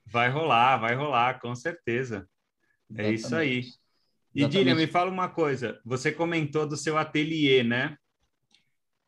[0.06, 2.28] Vai rolar, vai rolar, com certeza.
[2.96, 3.20] É Exatamente.
[3.20, 3.64] isso aí.
[4.36, 5.80] E Dília, me fala uma coisa.
[5.86, 7.98] Você comentou do seu ateliê, né?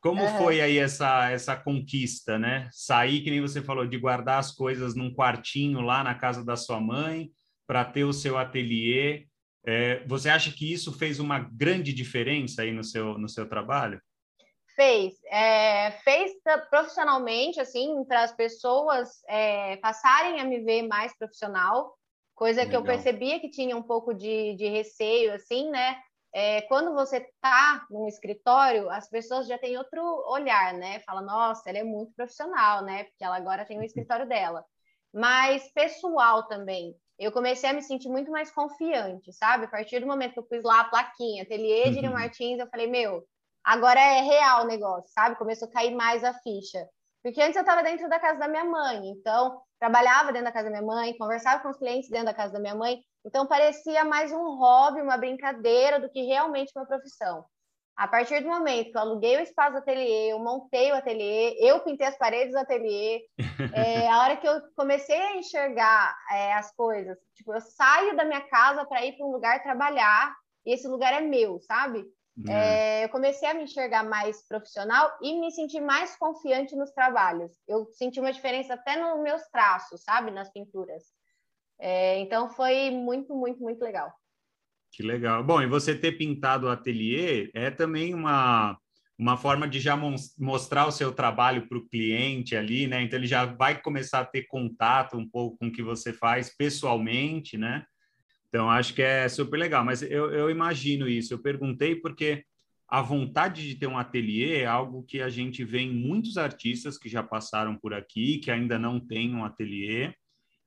[0.00, 0.38] Como uhum.
[0.38, 2.68] foi aí essa, essa conquista, né?
[2.70, 6.56] Sair, que nem você falou, de guardar as coisas num quartinho lá na casa da
[6.56, 7.30] sua mãe
[7.66, 9.26] para ter o seu ateliê.
[9.66, 14.00] É, você acha que isso fez uma grande diferença aí no seu, no seu trabalho?
[14.76, 15.14] Fez.
[15.24, 16.32] É, fez
[16.70, 21.98] profissionalmente, assim, para as pessoas é, passarem a me ver mais profissional,
[22.32, 22.70] coisa Legal.
[22.70, 26.00] que eu percebia que tinha um pouco de, de receio, assim, né?
[26.32, 31.00] É, quando você está num escritório, as pessoas já têm outro olhar, né?
[31.00, 33.04] Fala, nossa, ela é muito profissional, né?
[33.04, 34.64] Porque ela agora tem o escritório dela.
[35.12, 39.64] Mas pessoal também eu comecei a me sentir muito mais confiante, sabe?
[39.64, 42.12] A partir do momento que eu pus lá a plaquinha, ateliê de uhum.
[42.12, 43.22] Martins, eu falei, meu,
[43.64, 45.36] agora é real o negócio, sabe?
[45.36, 46.86] Começou a cair mais a ficha.
[47.22, 50.70] Porque antes eu estava dentro da casa da minha mãe, então trabalhava dentro da casa
[50.70, 54.04] da minha mãe, conversava com os clientes dentro da casa da minha mãe, então parecia
[54.04, 57.44] mais um hobby, uma brincadeira do que realmente uma profissão.
[57.96, 61.56] A partir do momento que eu aluguei o espaço do ateliê, eu montei o ateliê,
[61.58, 63.24] eu pintei as paredes do ateliê,
[63.72, 68.24] é, a hora que eu comecei a enxergar é, as coisas, tipo, eu saio da
[68.24, 72.04] minha casa para ir para um lugar trabalhar e esse lugar é meu, sabe?
[72.46, 73.04] É.
[73.04, 77.50] eu comecei a me enxergar mais profissional e me sentir mais confiante nos trabalhos.
[77.66, 80.30] Eu senti uma diferença até nos meus traços, sabe?
[80.30, 81.02] Nas pinturas.
[82.18, 84.12] Então foi muito, muito, muito legal.
[84.96, 85.44] Que legal.
[85.44, 88.78] Bom, e você ter pintado o ateliê é também uma,
[89.18, 89.94] uma forma de já
[90.38, 93.02] mostrar o seu trabalho para o cliente ali, né?
[93.02, 96.56] Então ele já vai começar a ter contato um pouco com o que você faz
[96.56, 97.84] pessoalmente, né?
[98.48, 99.84] Então acho que é super legal.
[99.84, 101.34] Mas eu, eu imagino isso.
[101.34, 102.42] Eu perguntei porque
[102.88, 106.96] a vontade de ter um ateliê é algo que a gente vê em muitos artistas
[106.96, 110.14] que já passaram por aqui, que ainda não têm um ateliê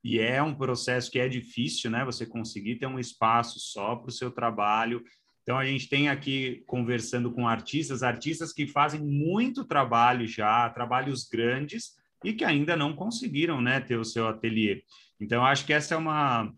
[0.03, 2.05] e é um processo que é difícil, né?
[2.05, 5.03] Você conseguir ter um espaço só para o seu trabalho.
[5.43, 11.27] Então a gente tem aqui conversando com artistas, artistas que fazem muito trabalho já, trabalhos
[11.27, 14.83] grandes e que ainda não conseguiram, né, ter o seu ateliê.
[15.19, 16.51] Então acho que essa é uma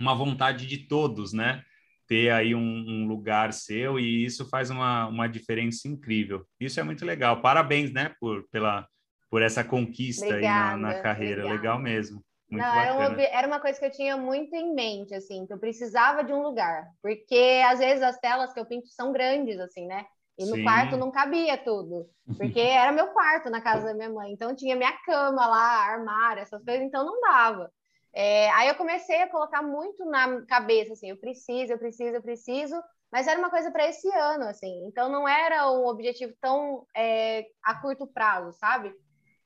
[0.00, 1.62] uma vontade de todos, né?
[2.08, 6.44] Ter aí um, um lugar seu e isso faz uma, uma diferença incrível.
[6.58, 7.40] Isso é muito legal.
[7.40, 8.88] Parabéns, né, por pela
[9.30, 11.42] por essa conquista obrigada, aí na, na carreira.
[11.44, 11.54] Obrigada.
[11.54, 12.22] Legal mesmo.
[12.52, 15.54] Muito Não, era uma, era uma, coisa que eu tinha muito em mente, assim, que
[15.54, 16.86] eu precisava de um lugar.
[17.02, 20.04] Porque, às vezes, as telas que eu pinto são grandes, assim, né?
[20.36, 20.62] E no Sim.
[20.62, 22.10] quarto não cabia tudo.
[22.36, 24.32] Porque era meu quarto na casa da minha mãe.
[24.32, 26.84] Então, tinha minha cama lá, armário, essas coisas.
[26.84, 27.72] Então, não dava.
[28.12, 32.22] É, aí eu comecei a colocar muito na cabeça, assim, eu preciso, eu preciso, eu
[32.22, 32.78] preciso.
[33.10, 34.84] Mas era uma coisa para esse ano, assim.
[34.86, 38.94] Então, não era um objetivo tão é, a curto prazo, sabe?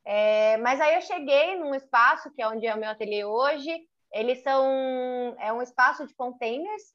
[0.09, 3.77] É, mas aí eu cheguei num espaço que é onde é o meu ateliê hoje.
[4.13, 4.65] Eles são
[5.41, 6.95] é um espaço de containers.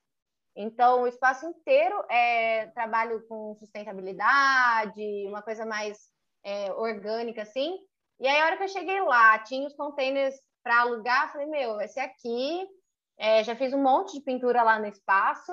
[0.55, 5.97] Então o espaço inteiro é trabalho com sustentabilidade, uma coisa mais
[6.43, 7.77] é, orgânica assim.
[8.19, 11.75] E aí a hora que eu cheguei lá, tinha os containers para alugar, falei meu,
[11.75, 12.65] vai ser aqui.
[13.17, 15.51] É, já fiz um monte de pintura lá no espaço.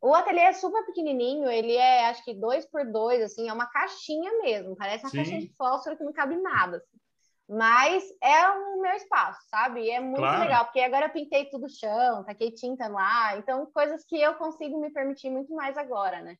[0.00, 3.66] O ateliê é super pequenininho, ele é acho que dois por dois, assim, é uma
[3.66, 5.16] caixinha mesmo, parece uma Sim.
[5.16, 6.76] caixinha de fósforo que não cabe nada.
[6.76, 6.98] Assim.
[7.48, 9.80] Mas é o meu espaço, sabe?
[9.82, 10.40] E é muito claro.
[10.40, 14.34] legal, porque agora eu pintei tudo o chão, taquei tinta lá, então coisas que eu
[14.34, 16.36] consigo me permitir muito mais agora, né?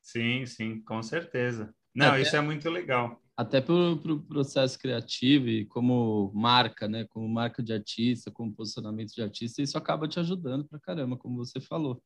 [0.00, 1.74] Sim, sim, com certeza.
[1.94, 3.20] Não, até, isso é muito legal.
[3.36, 7.04] Até para o pro processo criativo e como marca, né?
[7.10, 11.36] Como marca de artista, como posicionamento de artista, isso acaba te ajudando para caramba, como
[11.36, 12.00] você falou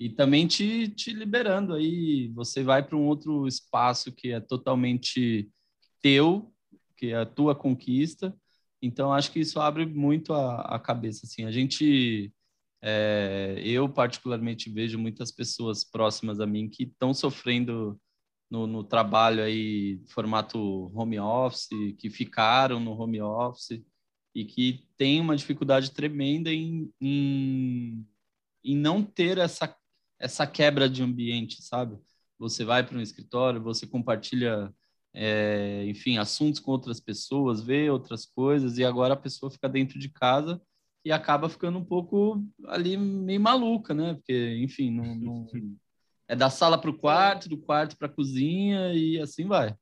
[0.00, 2.28] e também te, te liberando aí.
[2.28, 5.50] Você vai para um outro espaço que é totalmente
[6.00, 6.50] teu,
[6.96, 8.34] que é a tua conquista.
[8.80, 11.26] Então, acho que isso abre muito a, a cabeça.
[11.26, 12.32] Assim, a gente,
[12.80, 18.00] é, eu particularmente vejo muitas pessoas próximas a mim que estão sofrendo
[18.50, 23.84] no, no, trabalho aí, formato home office, que ficaram no home office
[24.34, 28.06] e que tem uma dificuldade tremenda em, em,
[28.64, 29.68] em não ter essa
[30.20, 31.98] essa quebra de ambiente, sabe?
[32.38, 34.72] Você vai para um escritório, você compartilha,
[35.14, 39.98] é, enfim, assuntos com outras pessoas, vê outras coisas, e agora a pessoa fica dentro
[39.98, 40.60] de casa
[41.04, 44.14] e acaba ficando um pouco ali meio maluca, né?
[44.14, 45.46] Porque, enfim, não, não...
[46.28, 49.74] é da sala para o quarto, do quarto para a cozinha e assim vai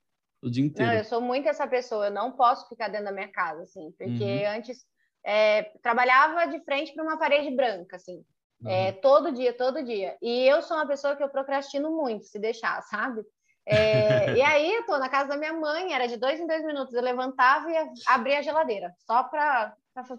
[0.43, 0.91] o dia inteiro.
[0.91, 3.93] Não, eu sou muito essa pessoa, eu não posso ficar dentro da minha casa, assim,
[3.99, 4.51] porque uhum.
[4.57, 4.87] antes
[5.25, 8.25] é, trabalhava de frente para uma parede branca, assim.
[8.65, 8.71] É, uhum.
[8.71, 10.17] É, todo dia, todo dia.
[10.21, 13.25] E eu sou uma pessoa que eu procrastino muito, se deixar, sabe?
[13.65, 16.65] É, e aí eu tô na casa da minha mãe, era de dois em dois
[16.65, 19.75] minutos, eu levantava e abria a geladeira, só para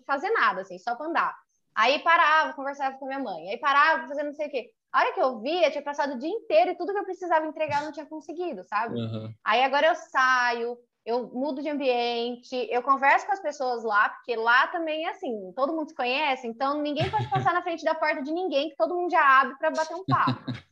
[0.05, 1.35] fazer nada, assim, só para andar.
[1.75, 4.71] Aí parava, conversava com a minha mãe, aí parava, fazendo não sei o quê.
[4.91, 7.05] A hora que eu via, eu tinha passado o dia inteiro e tudo que eu
[7.05, 8.99] precisava entregar eu não tinha conseguido, sabe?
[8.99, 9.31] Uhum.
[9.45, 10.77] Aí agora eu saio,
[11.09, 15.51] eu mudo de ambiente, eu converso com as pessoas lá, porque lá também é assim,
[15.55, 18.75] todo mundo se conhece, então ninguém pode passar na frente da porta de ninguém, que
[18.75, 20.39] todo mundo já abre para bater um papo.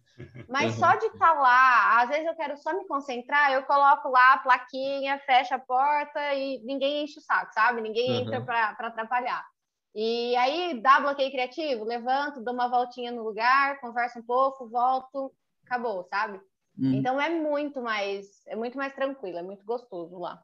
[0.47, 0.79] Mas uhum.
[0.79, 4.33] só de estar tá lá, às vezes eu quero só me concentrar, eu coloco lá
[4.33, 7.81] a plaquinha, fecho a porta e ninguém enche o saco, sabe?
[7.81, 8.21] Ninguém uhum.
[8.21, 9.45] entra para atrapalhar.
[9.93, 15.31] E aí dá bloqueio criativo, levanto, dou uma voltinha no lugar, converso um pouco, volto,
[15.65, 16.39] acabou, sabe?
[16.79, 16.93] Hum.
[16.93, 20.41] Então é muito mais, é muito mais tranquilo, é muito gostoso lá.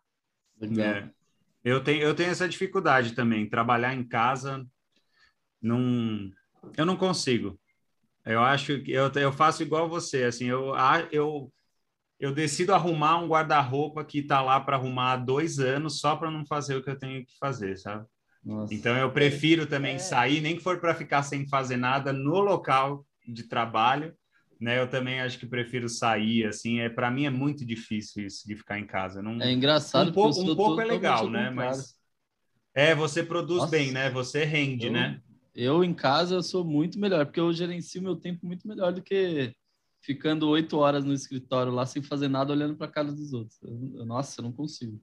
[0.61, 1.09] É.
[1.63, 4.65] Eu tenho, eu tenho essa dificuldade também, trabalhar em casa,
[5.61, 6.29] não,
[6.77, 7.57] eu não consigo.
[8.25, 10.73] Eu acho que eu, eu faço igual você, assim, eu,
[11.11, 11.53] eu,
[12.19, 16.31] eu decido arrumar um guarda-roupa que está lá para arrumar há dois anos só para
[16.31, 18.05] não fazer o que eu tenho que fazer, sabe?
[18.43, 18.73] Nossa.
[18.73, 19.99] Então eu prefiro também é.
[19.99, 24.13] sair, nem que for para ficar sem fazer nada no local de trabalho,
[24.63, 24.79] né?
[24.79, 28.55] Eu também acho que prefiro sair, assim, é para mim é muito difícil isso de
[28.55, 29.21] ficar em casa.
[29.21, 29.41] Não...
[29.41, 30.09] É engraçado.
[30.09, 31.49] Um pouco, um pouco é legal, né?
[31.49, 31.95] Mas
[32.73, 33.71] é você produz Nossa.
[33.71, 34.09] bem, né?
[34.11, 35.21] Você rende, eu, né?
[35.53, 39.01] Eu em casa eu sou muito melhor, porque eu gerencio meu tempo muito melhor do
[39.01, 39.53] que
[40.01, 43.61] ficando oito horas no escritório lá sem fazer nada, olhando para a cara dos outros.
[43.61, 44.97] Eu, nossa, eu não consigo.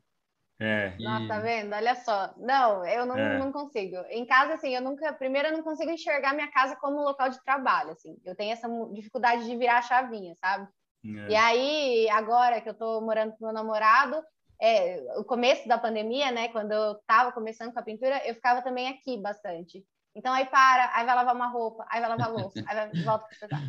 [0.61, 0.94] É.
[1.01, 1.75] Nossa, tá vendo?
[1.75, 2.35] Olha só.
[2.37, 3.38] Não, eu não, é.
[3.38, 3.96] não consigo.
[4.11, 5.12] Em casa, assim, eu nunca.
[5.14, 8.16] Primeiro, eu não consigo enxergar minha casa como local de trabalho, assim.
[8.25, 10.68] Eu tenho essa dificuldade de virar a chavinha, sabe?
[11.05, 11.31] É.
[11.31, 14.23] E aí, agora que eu tô morando com meu namorado,
[14.61, 16.49] é, o começo da pandemia, né?
[16.49, 19.83] Quando eu tava começando com a pintura, eu ficava também aqui bastante.
[20.14, 23.27] Então aí para, aí vai lavar uma roupa, aí vai lavar louça, aí vai, volta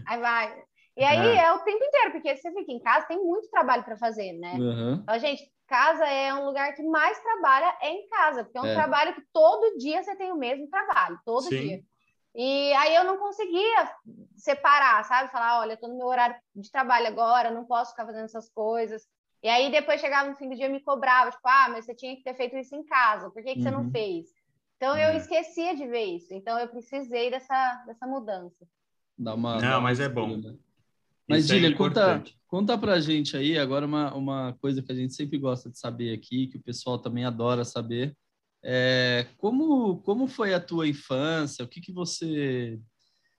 [0.08, 0.64] aí vai.
[0.98, 1.44] E aí é.
[1.46, 1.54] é.
[1.54, 4.54] o tempo inteiro, porque você fica em casa, tem muito trabalho para fazer, né?
[4.56, 4.94] Uhum.
[4.96, 8.66] Então, gente, casa é um lugar que mais trabalha é em casa, porque é um
[8.66, 8.74] é.
[8.74, 11.62] trabalho que todo dia você tem o mesmo trabalho, todo Sim.
[11.62, 11.84] dia.
[12.36, 13.90] E aí eu não conseguia
[14.36, 15.32] separar, sabe?
[15.32, 18.50] Falar, olha, eu tô no meu horário de trabalho agora, não posso ficar fazendo essas
[18.50, 19.08] coisas.
[19.42, 21.96] E aí depois chegava no fim do dia e me cobrava, tipo, ah, mas você
[21.96, 23.64] tinha que ter feito isso em casa, por que, que uhum.
[23.64, 23.92] você não uhum.
[23.92, 24.28] fez?
[24.76, 25.18] Então eu é.
[25.18, 28.68] esquecia de ver isso, então eu precisei dessa, dessa mudança.
[29.18, 30.36] Dá uma, não, mas é bom.
[30.36, 30.56] Né?
[31.28, 35.14] Mas, Dília, é conta, conta pra gente aí agora uma, uma coisa que a gente
[35.14, 38.16] sempre gosta de saber aqui, que o pessoal também adora saber.
[38.64, 41.66] É, como, como foi a tua infância?
[41.66, 42.80] O que, que você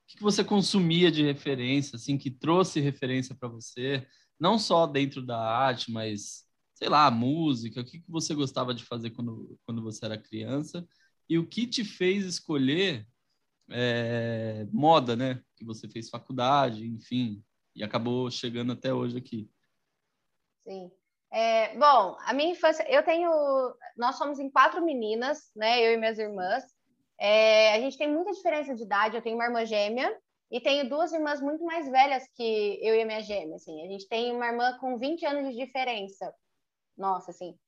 [0.03, 4.07] o que, que você consumia de referência, assim, que trouxe referência para você,
[4.38, 8.85] não só dentro da arte, mas sei lá, música, o que, que você gostava de
[8.85, 10.87] fazer quando, quando você era criança
[11.29, 13.07] e o que te fez escolher
[13.71, 15.40] é, moda, né?
[15.57, 17.42] Que você fez faculdade, enfim,
[17.75, 19.51] e acabou chegando até hoje aqui.
[20.65, 20.91] Sim.
[21.31, 23.31] É, bom, a minha infância, eu tenho,
[23.97, 25.81] nós somos em quatro meninas, né?
[25.81, 26.63] Eu e minhas irmãs.
[27.19, 29.17] É, a gente tem muita diferença de idade.
[29.17, 30.15] Eu tenho uma irmã gêmea
[30.51, 33.57] e tenho duas irmãs muito mais velhas que eu e a minha gêmea.
[33.57, 33.83] Assim.
[33.83, 36.35] A gente tem uma irmã com 20 anos de diferença.
[36.97, 37.59] Nossa, assim.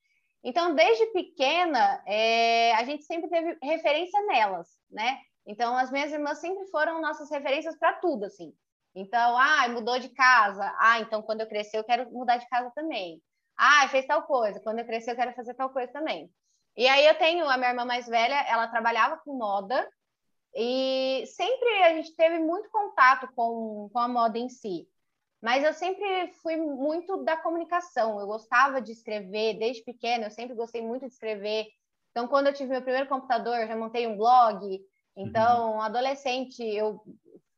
[0.43, 5.17] Então, desde pequena, é, a gente sempre teve referência nelas, né?
[5.47, 8.53] Então, as minhas irmãs sempre foram nossas referências para tudo, assim.
[8.95, 10.73] Então, ah, mudou de casa.
[10.79, 13.21] Ah, então quando eu crescer eu quero mudar de casa também.
[13.57, 14.59] Ah, fez tal coisa.
[14.61, 16.31] Quando eu crescer eu quero fazer tal coisa também.
[16.77, 19.87] E aí eu tenho a minha irmã mais velha, ela trabalhava com moda
[20.53, 24.87] e sempre a gente teve muito contato com, com a moda em si.
[25.41, 28.19] Mas eu sempre fui muito da comunicação.
[28.19, 31.67] Eu gostava de escrever desde pequena, eu sempre gostei muito de escrever.
[32.11, 34.81] Então, quando eu tive meu primeiro computador, eu já montei um blog.
[35.15, 35.81] Então, uhum.
[35.81, 37.01] adolescente, eu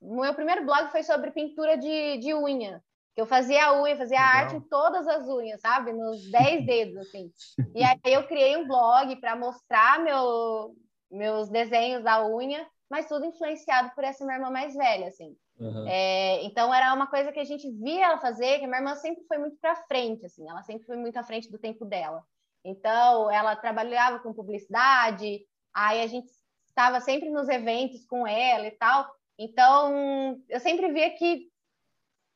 [0.01, 2.83] meu primeiro blog foi sobre pintura de, de unha.
[3.15, 4.35] Eu fazia a unha, fazia Legal.
[4.35, 5.91] arte em todas as unhas, sabe?
[5.91, 7.31] Nos 10 dedos, assim.
[7.73, 10.75] E aí eu criei um blog para mostrar meu,
[11.09, 15.35] meus desenhos da unha, mas tudo influenciado por essa minha irmã mais velha, assim.
[15.59, 15.87] Uhum.
[15.87, 19.23] É, então era uma coisa que a gente via ela fazer, que minha irmã sempre
[19.27, 22.23] foi muito para frente, assim, ela sempre foi muito à frente do tempo dela.
[22.63, 25.41] Então ela trabalhava com publicidade,
[25.73, 26.29] aí a gente
[26.67, 29.09] estava sempre nos eventos com ela e tal.
[29.37, 31.49] Então eu sempre via que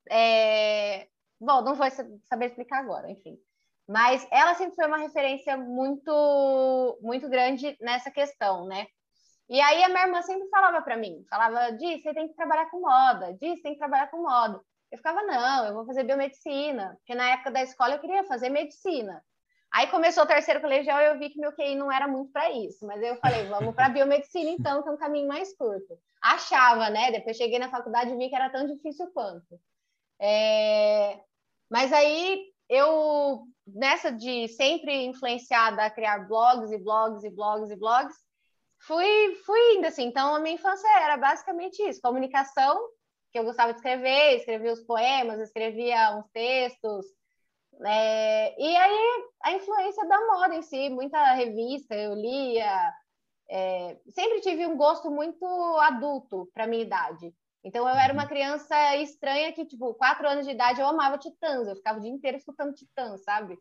[0.09, 1.07] é...
[1.39, 1.87] bom, não vou
[2.25, 3.37] saber explicar agora, enfim.
[3.87, 8.87] Mas ela sempre foi uma referência muito muito grande nessa questão, né?
[9.49, 12.69] E aí a minha irmã sempre falava para mim, falava, Di, você tem que trabalhar
[12.69, 14.61] com moda, Di, você tem que trabalhar com moda.
[14.91, 18.49] Eu ficava, não, eu vou fazer biomedicina, porque na época da escola eu queria fazer
[18.49, 19.21] medicina.
[19.71, 22.51] Aí começou o terceiro colegial e eu vi que meu QI não era muito para
[22.51, 25.97] isso, mas eu falei, vamos para biomedicina então, que é um caminho mais curto.
[26.21, 27.12] Achava, né?
[27.12, 29.60] Depois cheguei na faculdade e vi que era tão difícil quanto.
[30.19, 31.19] É...
[31.69, 37.75] Mas aí eu, nessa de sempre influenciada a criar blogs e blogs e blogs e
[37.75, 38.15] blogs,
[38.79, 40.03] fui, fui indo, assim.
[40.03, 42.77] Então, a minha infância era basicamente isso: comunicação,
[43.31, 47.05] que eu gostava de escrever, escrevia os poemas, escrevia uns textos.
[47.84, 52.93] É, e aí, a influência da moda em si, muita revista eu lia.
[53.49, 55.45] É, sempre tive um gosto muito
[55.81, 57.34] adulto para minha idade.
[57.63, 58.29] Então, eu era uma uhum.
[58.29, 62.12] criança estranha que, tipo, quatro anos de idade eu amava Titãs, eu ficava o dia
[62.12, 63.57] inteiro escutando Titãs, sabe?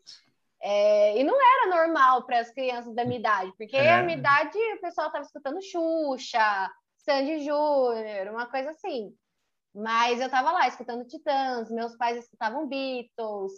[0.63, 3.93] É, e não era normal para as crianças da minha idade, porque é.
[3.93, 9.15] a minha idade o pessoal estava escutando Xuxa, Sandy Júnior, uma coisa assim.
[9.73, 13.53] Mas eu estava lá escutando Titãs, meus pais escutavam Beatles,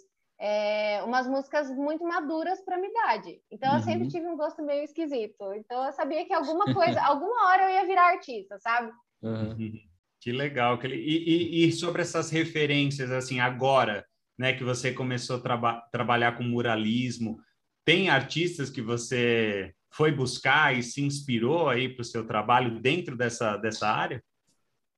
[0.46, 3.40] é, umas músicas muito maduras para minha idade.
[3.50, 3.78] Então uhum.
[3.78, 4.08] eu sempre uhum.
[4.10, 5.54] tive um gosto meio esquisito.
[5.54, 8.92] Então eu sabia que alguma coisa, alguma hora eu ia virar artista, sabe?
[9.22, 9.80] Uhum.
[10.20, 10.78] Que legal.
[10.84, 14.04] E, e, e sobre essas referências, assim, agora,
[14.38, 17.40] né, que você começou a traba trabalhar com muralismo.
[17.82, 23.16] Tem artistas que você foi buscar e se inspirou aí para o seu trabalho dentro
[23.16, 24.22] dessa, dessa área?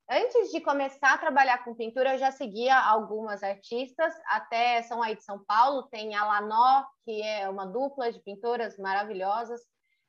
[0.09, 5.17] Antes de começar a trabalhar com pintura, eu já seguia algumas artistas, até são aí
[5.17, 9.61] de São Paulo, tem a Lanó, que é uma dupla de pintoras maravilhosas,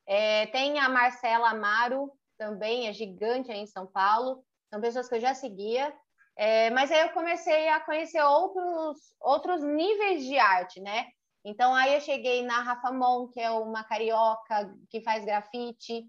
[0.05, 5.15] é, tem a Marcela Amaro, também é gigante aí em São Paulo, são pessoas que
[5.15, 5.91] eu já seguia,
[6.37, 11.07] é, mas aí eu comecei a conhecer outros, outros níveis de arte, né?
[11.43, 16.05] Então aí eu cheguei na Rafa Mon, que é uma carioca que faz grafite.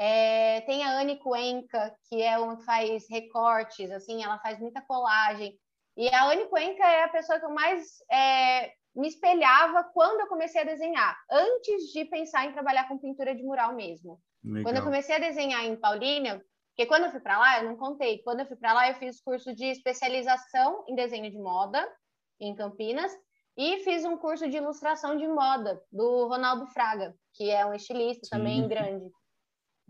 [0.00, 4.80] É, tem a Anne Cuenca, que é uma que faz recortes, assim, ela faz muita
[4.80, 5.58] colagem.
[5.96, 10.28] E a Anne Cuenca é a pessoa que eu mais é, me espelhava quando eu
[10.28, 14.20] comecei a desenhar, antes de pensar em trabalhar com pintura de mural mesmo.
[14.44, 14.62] Legal.
[14.62, 16.40] Quando eu comecei a desenhar em Paulínia,
[16.70, 18.22] porque quando eu fui para lá, eu não contei.
[18.22, 21.84] Quando eu fui para lá, eu fiz curso de especialização em desenho de moda
[22.38, 23.12] em Campinas
[23.56, 28.26] e fiz um curso de ilustração de moda do Ronaldo Fraga, que é um estilista
[28.26, 28.30] Sim.
[28.30, 29.10] também grande.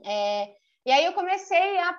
[0.04, 0.54] É,
[0.86, 1.98] e aí eu comecei a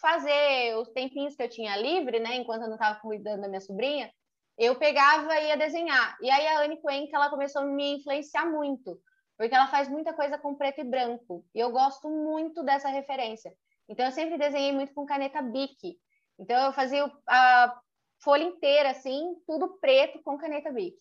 [0.00, 3.60] fazer os tempinhos que eu tinha livre, né, enquanto eu não estava cuidando da minha
[3.60, 4.10] sobrinha,
[4.56, 6.16] eu pegava e ia desenhar.
[6.20, 8.98] E aí a Anne Cuenca, ela começou a me influenciar muito,
[9.36, 13.52] porque ela faz muita coisa com preto e branco, e eu gosto muito dessa referência.
[13.90, 15.98] Então, eu sempre desenhei muito com caneta Bic.
[16.38, 17.80] Então, eu fazia a
[18.22, 20.96] folha inteira, assim, tudo preto com caneta Bic.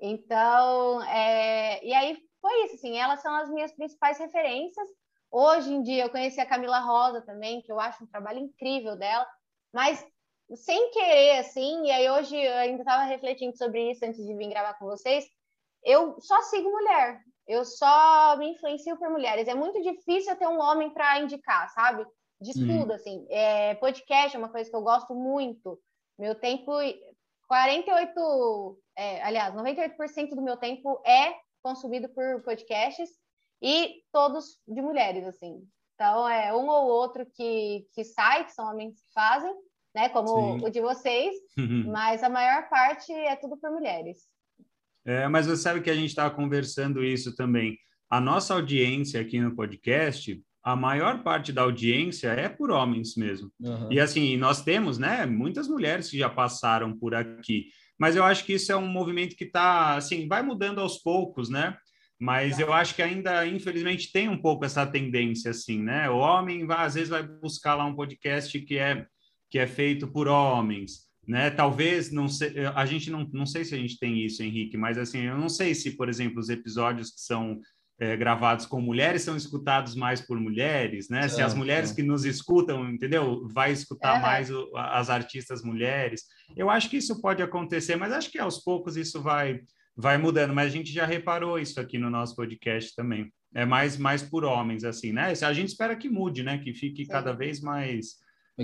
[0.00, 1.84] Então, é...
[1.84, 4.88] e aí foi isso, assim, elas são as minhas principais referências.
[5.30, 8.96] Hoje em dia eu conheci a Camila Rosa também, que eu acho um trabalho incrível
[8.96, 9.26] dela,
[9.72, 10.04] mas
[10.54, 14.48] sem querer, assim, e aí hoje eu ainda estava refletindo sobre isso antes de vir
[14.48, 15.24] gravar com vocês,
[15.84, 19.46] eu só sigo mulher, eu só me influencio por mulheres.
[19.46, 22.04] É muito difícil ter um homem para indicar, sabe?
[22.40, 23.26] De tudo, assim.
[23.30, 25.80] É, podcast é uma coisa que eu gosto muito.
[26.18, 26.72] Meu tempo,
[27.48, 33.10] 48, é, aliás, 98% do meu tempo é consumido por podcasts
[33.62, 35.62] e todos de mulheres, assim.
[35.94, 39.54] Então, é um ou outro que, que sai, que são homens que fazem,
[39.94, 40.08] né?
[40.10, 40.66] Como Sim.
[40.66, 41.34] o de vocês,
[41.86, 44.28] mas a maior parte é tudo por mulheres.
[45.06, 47.78] É, mas você sabe que a gente estava conversando isso também.
[48.10, 53.50] A nossa audiência aqui no podcast, a maior parte da audiência é por homens mesmo.
[53.60, 53.90] Uhum.
[53.90, 57.66] E assim, nós temos, né, muitas mulheres que já passaram por aqui.
[57.98, 61.48] Mas eu acho que isso é um movimento que está, assim, vai mudando aos poucos,
[61.48, 61.76] né?
[62.18, 66.08] Mas eu acho que ainda, infelizmente, tem um pouco essa tendência, assim, né?
[66.08, 69.06] O homem, vai, às vezes, vai buscar lá um podcast que é,
[69.50, 71.50] que é feito por homens, né?
[71.50, 74.96] Talvez, não sei, a gente não, não sei se a gente tem isso, Henrique, mas,
[74.96, 77.60] assim, eu não sei se, por exemplo, os episódios que são
[77.98, 81.24] é, gravados com mulheres são escutados mais por mulheres, né?
[81.24, 81.94] É, se as mulheres é.
[81.94, 83.46] que nos escutam, entendeu?
[83.48, 86.24] Vai escutar mais o, as artistas mulheres.
[86.56, 89.60] Eu acho que isso pode acontecer, mas acho que aos poucos isso vai
[89.96, 93.32] vai mudando, mas a gente já reparou isso aqui no nosso podcast também.
[93.54, 95.32] É mais mais por homens assim, né?
[95.42, 96.58] A gente espera que mude, né?
[96.58, 97.10] Que fique Sim.
[97.10, 98.16] cada vez mais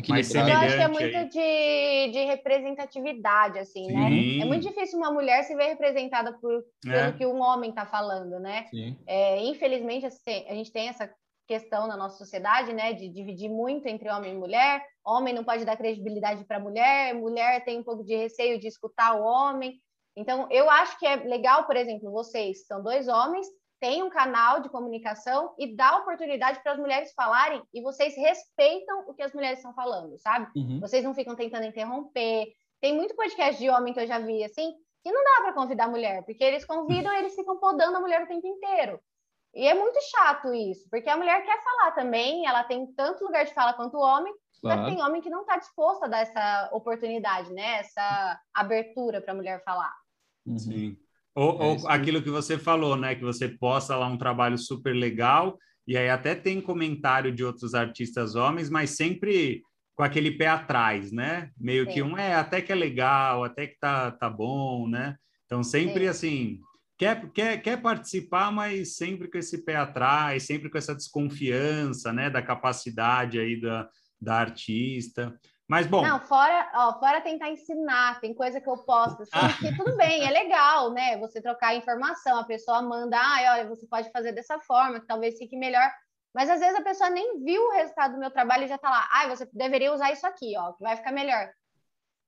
[0.09, 0.53] mais semelhante.
[0.53, 4.09] Eu acho que é muito de, de representatividade, assim, né?
[4.09, 4.39] Sim.
[4.39, 4.45] né?
[4.45, 7.13] É muito difícil uma mulher se ver representada por, pelo é.
[7.13, 8.67] que um homem está falando, né?
[9.07, 11.11] É, infelizmente, assim, a gente tem essa
[11.47, 14.83] questão na nossa sociedade, né, de dividir muito entre homem e mulher.
[15.05, 19.15] Homem não pode dar credibilidade para mulher, mulher tem um pouco de receio de escutar
[19.15, 19.79] o homem.
[20.17, 23.47] Então, eu acho que é legal, por exemplo, vocês são dois homens,
[23.81, 29.05] têm um canal de comunicação e dá oportunidade para as mulheres falarem e vocês respeitam
[29.09, 30.49] o que as mulheres estão falando, sabe?
[30.55, 30.79] Uhum.
[30.81, 32.47] Vocês não ficam tentando interromper.
[32.81, 35.85] Tem muito podcast de homem que eu já vi assim, que não dá para convidar
[35.85, 39.01] a mulher, porque eles convidam e eles ficam podando a mulher o tempo inteiro.
[39.55, 43.45] E é muito chato isso, porque a mulher quer falar também, ela tem tanto lugar
[43.45, 44.33] de fala quanto o homem,
[44.63, 44.83] Claro.
[44.83, 47.81] Mas tem homem que não está disposto a dar essa oportunidade, né?
[47.81, 49.93] Essa abertura para a mulher falar.
[50.47, 50.59] Uhum.
[50.59, 50.97] Sim.
[51.35, 53.15] Ou, é ou aquilo que você falou, né?
[53.15, 57.75] Que você posta lá um trabalho super legal e aí até tem comentário de outros
[57.75, 59.63] artistas homens, mas sempre
[59.95, 61.51] com aquele pé atrás, né?
[61.59, 61.91] Meio Sim.
[61.91, 65.17] que um é até que é legal, até que tá, tá bom, né?
[65.47, 66.09] Então sempre Sim.
[66.09, 66.61] assim
[67.03, 72.31] quer, quer, quer participar, mas sempre com esse pé atrás, sempre com essa desconfiança, né?
[72.31, 73.89] Da capacidade aí da,
[74.21, 75.37] da artista.
[75.73, 76.03] Mas bom.
[76.03, 80.23] Não, fora, ó, fora tentar ensinar, tem coisa que eu posto, assim, que tudo bem,
[80.23, 81.17] é legal, né?
[81.17, 85.39] Você trocar informação, a pessoa manda, ah, olha, você pode fazer dessa forma, que talvez
[85.39, 85.91] fique melhor.
[86.35, 88.91] Mas às vezes a pessoa nem viu o resultado do meu trabalho e já tá
[88.91, 91.49] lá, ah, você deveria usar isso aqui, ó, que vai ficar melhor.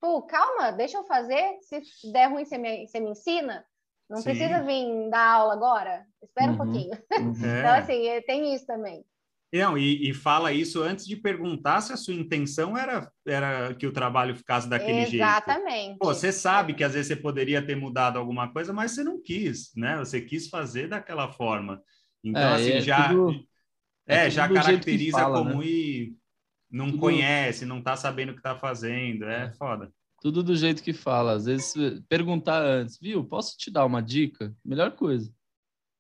[0.00, 1.58] Pô, calma, deixa eu fazer.
[1.60, 3.62] Se der ruim, você me, você me ensina.
[4.08, 4.24] Não Sim.
[4.24, 6.06] precisa vir dar aula agora.
[6.22, 6.54] Espera uhum.
[6.54, 6.92] um pouquinho.
[7.12, 7.58] Uhum.
[7.58, 9.04] então, assim, é, tem isso também.
[9.52, 13.86] Não, e, e, fala isso antes de perguntar se a sua intenção era, era que
[13.86, 15.10] o trabalho ficasse daquele Exatamente.
[15.10, 15.22] jeito.
[15.22, 15.98] Exatamente.
[16.02, 19.70] você sabe que às vezes você poderia ter mudado alguma coisa, mas você não quis,
[19.76, 19.96] né?
[19.98, 21.80] Você quis fazer daquela forma.
[22.24, 23.44] Então, é, assim, é já, tudo,
[24.08, 25.66] é, é já caracteriza fala, como né?
[25.66, 26.16] ir,
[26.70, 26.98] não tudo...
[26.98, 29.24] conhece, não está sabendo o que está fazendo.
[29.24, 29.92] É, é foda.
[30.20, 31.34] Tudo do jeito que fala.
[31.34, 31.74] Às vezes,
[32.08, 33.22] perguntar antes, viu?
[33.22, 34.52] Posso te dar uma dica?
[34.64, 35.32] Melhor coisa.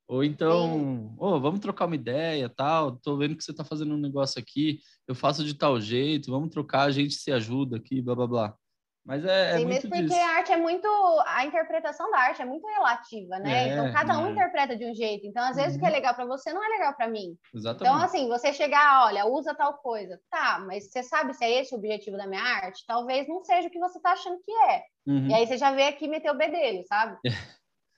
[0.06, 2.96] Ou então, oh, vamos trocar uma ideia, tal.
[2.96, 4.78] Tô vendo que você está fazendo um negócio aqui,
[5.08, 8.56] eu faço de tal jeito, vamos trocar, a gente se ajuda aqui, blá blá blá.
[9.04, 10.16] Mas é, é Sim, muito porque disso.
[10.16, 10.88] a arte é muito.
[11.26, 13.68] A interpretação da arte é muito relativa, né?
[13.68, 14.30] É, então cada um é.
[14.30, 15.26] interpreta de um jeito.
[15.26, 15.76] Então, às vezes, uhum.
[15.76, 15.94] o que é uhum.
[15.94, 17.36] legal para você não é legal para mim.
[17.48, 17.94] Então, Exatamente.
[17.94, 20.18] Então, assim, você chegar, olha, usa tal coisa.
[20.30, 22.82] Tá, mas você sabe se é esse o objetivo da minha arte?
[22.86, 24.82] Talvez não seja o que você tá achando que é.
[25.06, 25.28] Uhum.
[25.28, 27.18] E aí você já vê aqui meter o bedelho, sabe?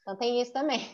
[0.02, 0.84] então tem isso também.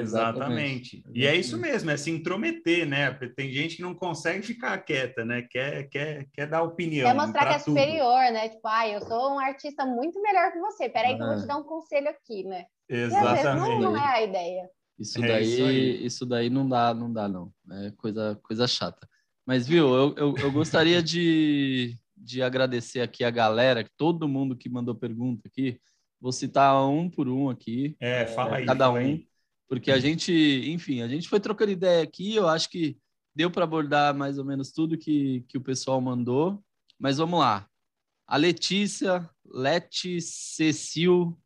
[0.00, 1.02] Exatamente.
[1.12, 3.12] E é isso mesmo, é se intrometer, né?
[3.36, 5.42] Tem gente que não consegue ficar quieta, né?
[5.50, 7.08] Quer, quer, quer dar opinião.
[7.08, 7.78] Quer mostrar que é tudo.
[7.78, 8.48] superior, né?
[8.48, 10.88] Tipo, ah, eu sou um artista muito melhor que você.
[10.88, 11.16] Peraí, ah.
[11.16, 12.64] que eu vou te dar um conselho aqui, né?
[12.88, 13.80] Exatamente.
[13.80, 14.68] Não, não, é a ideia.
[14.98, 15.70] Isso daí, é isso,
[16.06, 17.52] isso, daí não dá, não dá, não.
[17.70, 19.08] É coisa, coisa chata.
[19.44, 24.68] Mas, viu, eu, eu, eu gostaria de, de agradecer aqui a galera, todo mundo que
[24.68, 25.80] mandou pergunta aqui.
[26.20, 27.96] Vou citar um por um aqui.
[27.98, 28.66] É, fala aí.
[28.66, 28.94] Cada um.
[28.94, 29.26] Aí
[29.72, 30.30] porque a gente,
[30.70, 32.98] enfim, a gente foi trocando ideia aqui, eu acho que
[33.34, 36.62] deu para abordar mais ou menos tudo que, que o pessoal mandou,
[36.98, 37.66] mas vamos lá.
[38.26, 41.40] a Letícia, Leti Cecil,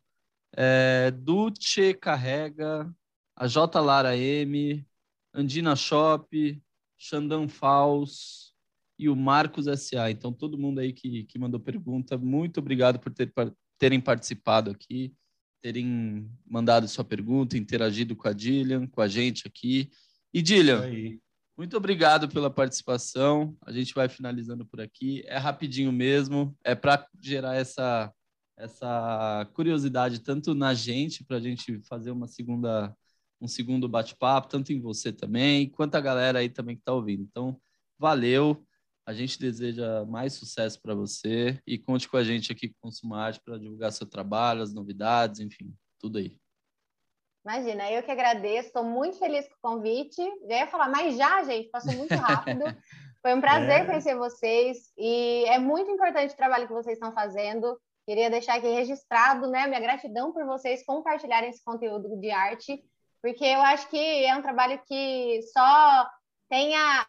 [0.56, 2.92] é, Duce Carrega,
[3.36, 3.80] a J.
[3.80, 4.84] Lara M,
[5.32, 6.60] Andina Shop,
[6.98, 8.52] Xandão Faus
[8.98, 10.10] e o Marcos S.A.
[10.10, 13.32] Então, todo mundo aí que, que mandou pergunta, muito obrigado por ter,
[13.78, 15.14] terem participado aqui,
[15.62, 19.90] terem mandado sua pergunta, interagido com a Dillian, com a gente aqui.
[20.32, 20.82] E, Dillian,
[21.56, 23.56] muito obrigado pela participação.
[23.62, 25.22] A gente vai finalizando por aqui.
[25.26, 28.12] É rapidinho mesmo, é para gerar essa,
[28.58, 32.94] essa curiosidade tanto na gente, para a gente fazer uma segunda,
[33.40, 37.22] um segundo bate-papo, tanto em você também, quanto a galera aí também que está ouvindo.
[37.22, 37.58] Então,
[37.98, 38.65] valeu.
[39.06, 42.80] A gente deseja mais sucesso para você e conte com a gente aqui com o
[42.82, 46.36] Consumarte para divulgar seu trabalho, as novidades, enfim, tudo aí.
[47.44, 50.20] Imagina, eu que agradeço, estou muito feliz com o convite.
[50.48, 52.64] Já ia falar, mas já, gente, passou muito rápido.
[53.22, 53.84] Foi um prazer é.
[53.84, 57.80] conhecer vocês e é muito importante o trabalho que vocês estão fazendo.
[58.04, 62.82] Queria deixar aqui registrado, né, minha gratidão por vocês compartilharem esse conteúdo de arte,
[63.22, 66.08] porque eu acho que é um trabalho que só
[66.48, 67.06] tem a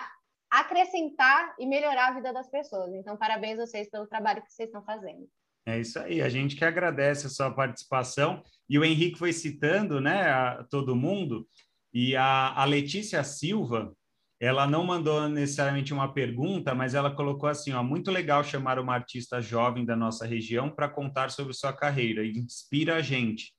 [0.49, 2.93] acrescentar e melhorar a vida das pessoas.
[2.93, 5.27] Então, parabéns a vocês pelo trabalho que vocês estão fazendo.
[5.65, 8.41] É isso aí, a gente que agradece a sua participação.
[8.69, 11.47] E o Henrique foi citando, né, a todo mundo,
[11.93, 13.93] e a, a Letícia Silva,
[14.39, 18.93] ela não mandou necessariamente uma pergunta, mas ela colocou assim: ó, muito legal chamar uma
[18.93, 23.53] artista jovem da nossa região para contar sobre sua carreira, inspira a gente.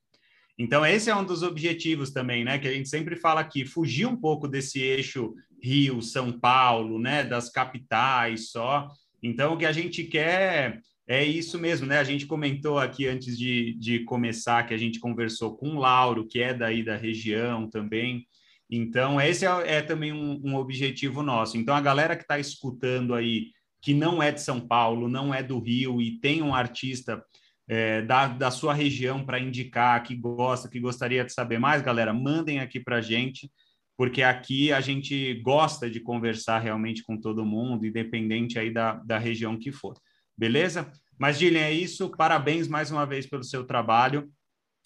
[0.58, 2.58] Então, esse é um dos objetivos também, né?
[2.58, 5.32] Que a gente sempre fala aqui, fugir um pouco desse eixo
[5.62, 7.22] Rio, São Paulo, né?
[7.22, 8.88] Das capitais só.
[9.22, 11.98] Então, o que a gente quer é isso mesmo, né?
[11.98, 16.26] A gente comentou aqui antes de, de começar que a gente conversou com o Lauro,
[16.26, 18.26] que é daí da região também.
[18.70, 21.56] Então, esse é, é também um, um, objetivo nosso.
[21.56, 23.46] Então, a galera que está escutando aí,
[23.80, 27.24] que não é de São Paulo, não é do Rio e tem um artista
[27.68, 32.14] é, da, da sua região para indicar, que gosta, que gostaria de saber mais, galera,
[32.14, 33.50] mandem aqui para a gente,
[33.96, 39.18] porque aqui a gente gosta de conversar realmente com todo mundo, independente aí da, da
[39.18, 39.94] região que for.
[40.36, 40.90] Beleza?
[41.18, 42.08] Mas, Gillian, é isso.
[42.10, 44.30] Parabéns mais uma vez pelo seu trabalho.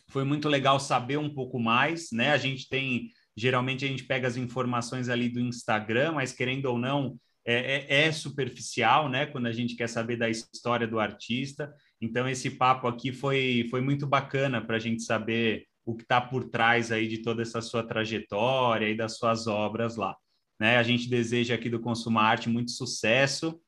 [0.09, 2.33] Foi muito legal saber um pouco mais, né?
[2.33, 6.79] A gente tem, geralmente a gente pega as informações ali do Instagram, mas querendo ou
[6.79, 9.27] não, é, é, é superficial, né?
[9.27, 11.73] Quando a gente quer saber da história do artista.
[12.03, 16.21] Então, esse papo aqui foi, foi muito bacana para a gente saber o que está
[16.21, 20.17] por trás aí de toda essa sua trajetória e das suas obras lá.
[20.59, 20.79] Né?
[20.79, 23.61] A gente deseja aqui do Consuma Arte muito sucesso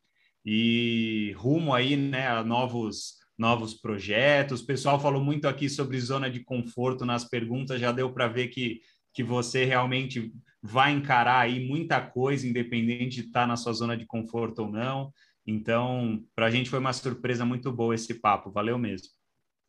[0.45, 4.61] e rumo aí, né, a novos novos projetos.
[4.61, 8.49] O pessoal falou muito aqui sobre zona de conforto nas perguntas, já deu para ver
[8.49, 8.80] que,
[9.12, 10.32] que você realmente
[10.62, 14.70] vai encarar aí muita coisa, independente de estar tá na sua zona de conforto ou
[14.70, 15.12] não.
[15.47, 19.09] Então, para a gente foi uma surpresa muito boa esse papo, valeu mesmo.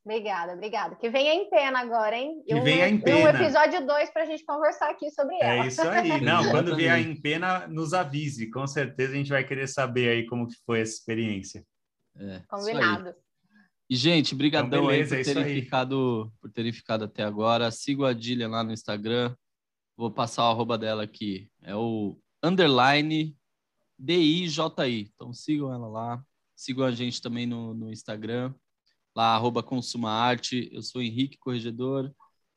[0.06, 0.96] Obrigada, obrigada.
[0.96, 2.44] Que venha em pena agora, hein?
[2.46, 3.18] Que um, venha em pena.
[3.18, 5.66] Um episódio 2 para a gente conversar aqui sobre ela.
[5.66, 6.22] É isso aí.
[6.22, 8.52] Não, quando vier em pena, nos avise.
[8.52, 11.66] Com certeza a gente vai querer saber aí como que foi essa experiência.
[12.16, 13.16] É, Combinado.
[13.90, 17.24] E, gente, brigadão então, beleza, aí por é terem, é ficado, por terem ficado até
[17.24, 17.72] agora.
[17.72, 19.36] Siga a Dília lá no Instagram.
[19.98, 21.50] Vou passar o arroba dela aqui.
[21.64, 23.36] É o underline
[23.98, 25.12] DIJI.
[25.14, 26.24] Então sigam ela lá.
[26.56, 28.54] Sigam a gente também no, no Instagram
[29.16, 29.66] lá, arroba.
[30.72, 32.14] Eu sou Henrique Corregedor.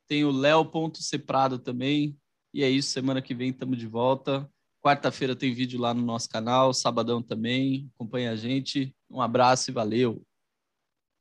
[0.06, 2.18] Tenho Léo.seprado também.
[2.52, 4.50] E é isso, semana que vem estamos de volta.
[4.82, 7.90] Quarta-feira tem vídeo lá no nosso canal, sabadão também.
[7.94, 8.94] Acompanhe a gente.
[9.10, 10.24] Um abraço e valeu.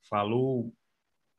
[0.09, 0.76] Falou!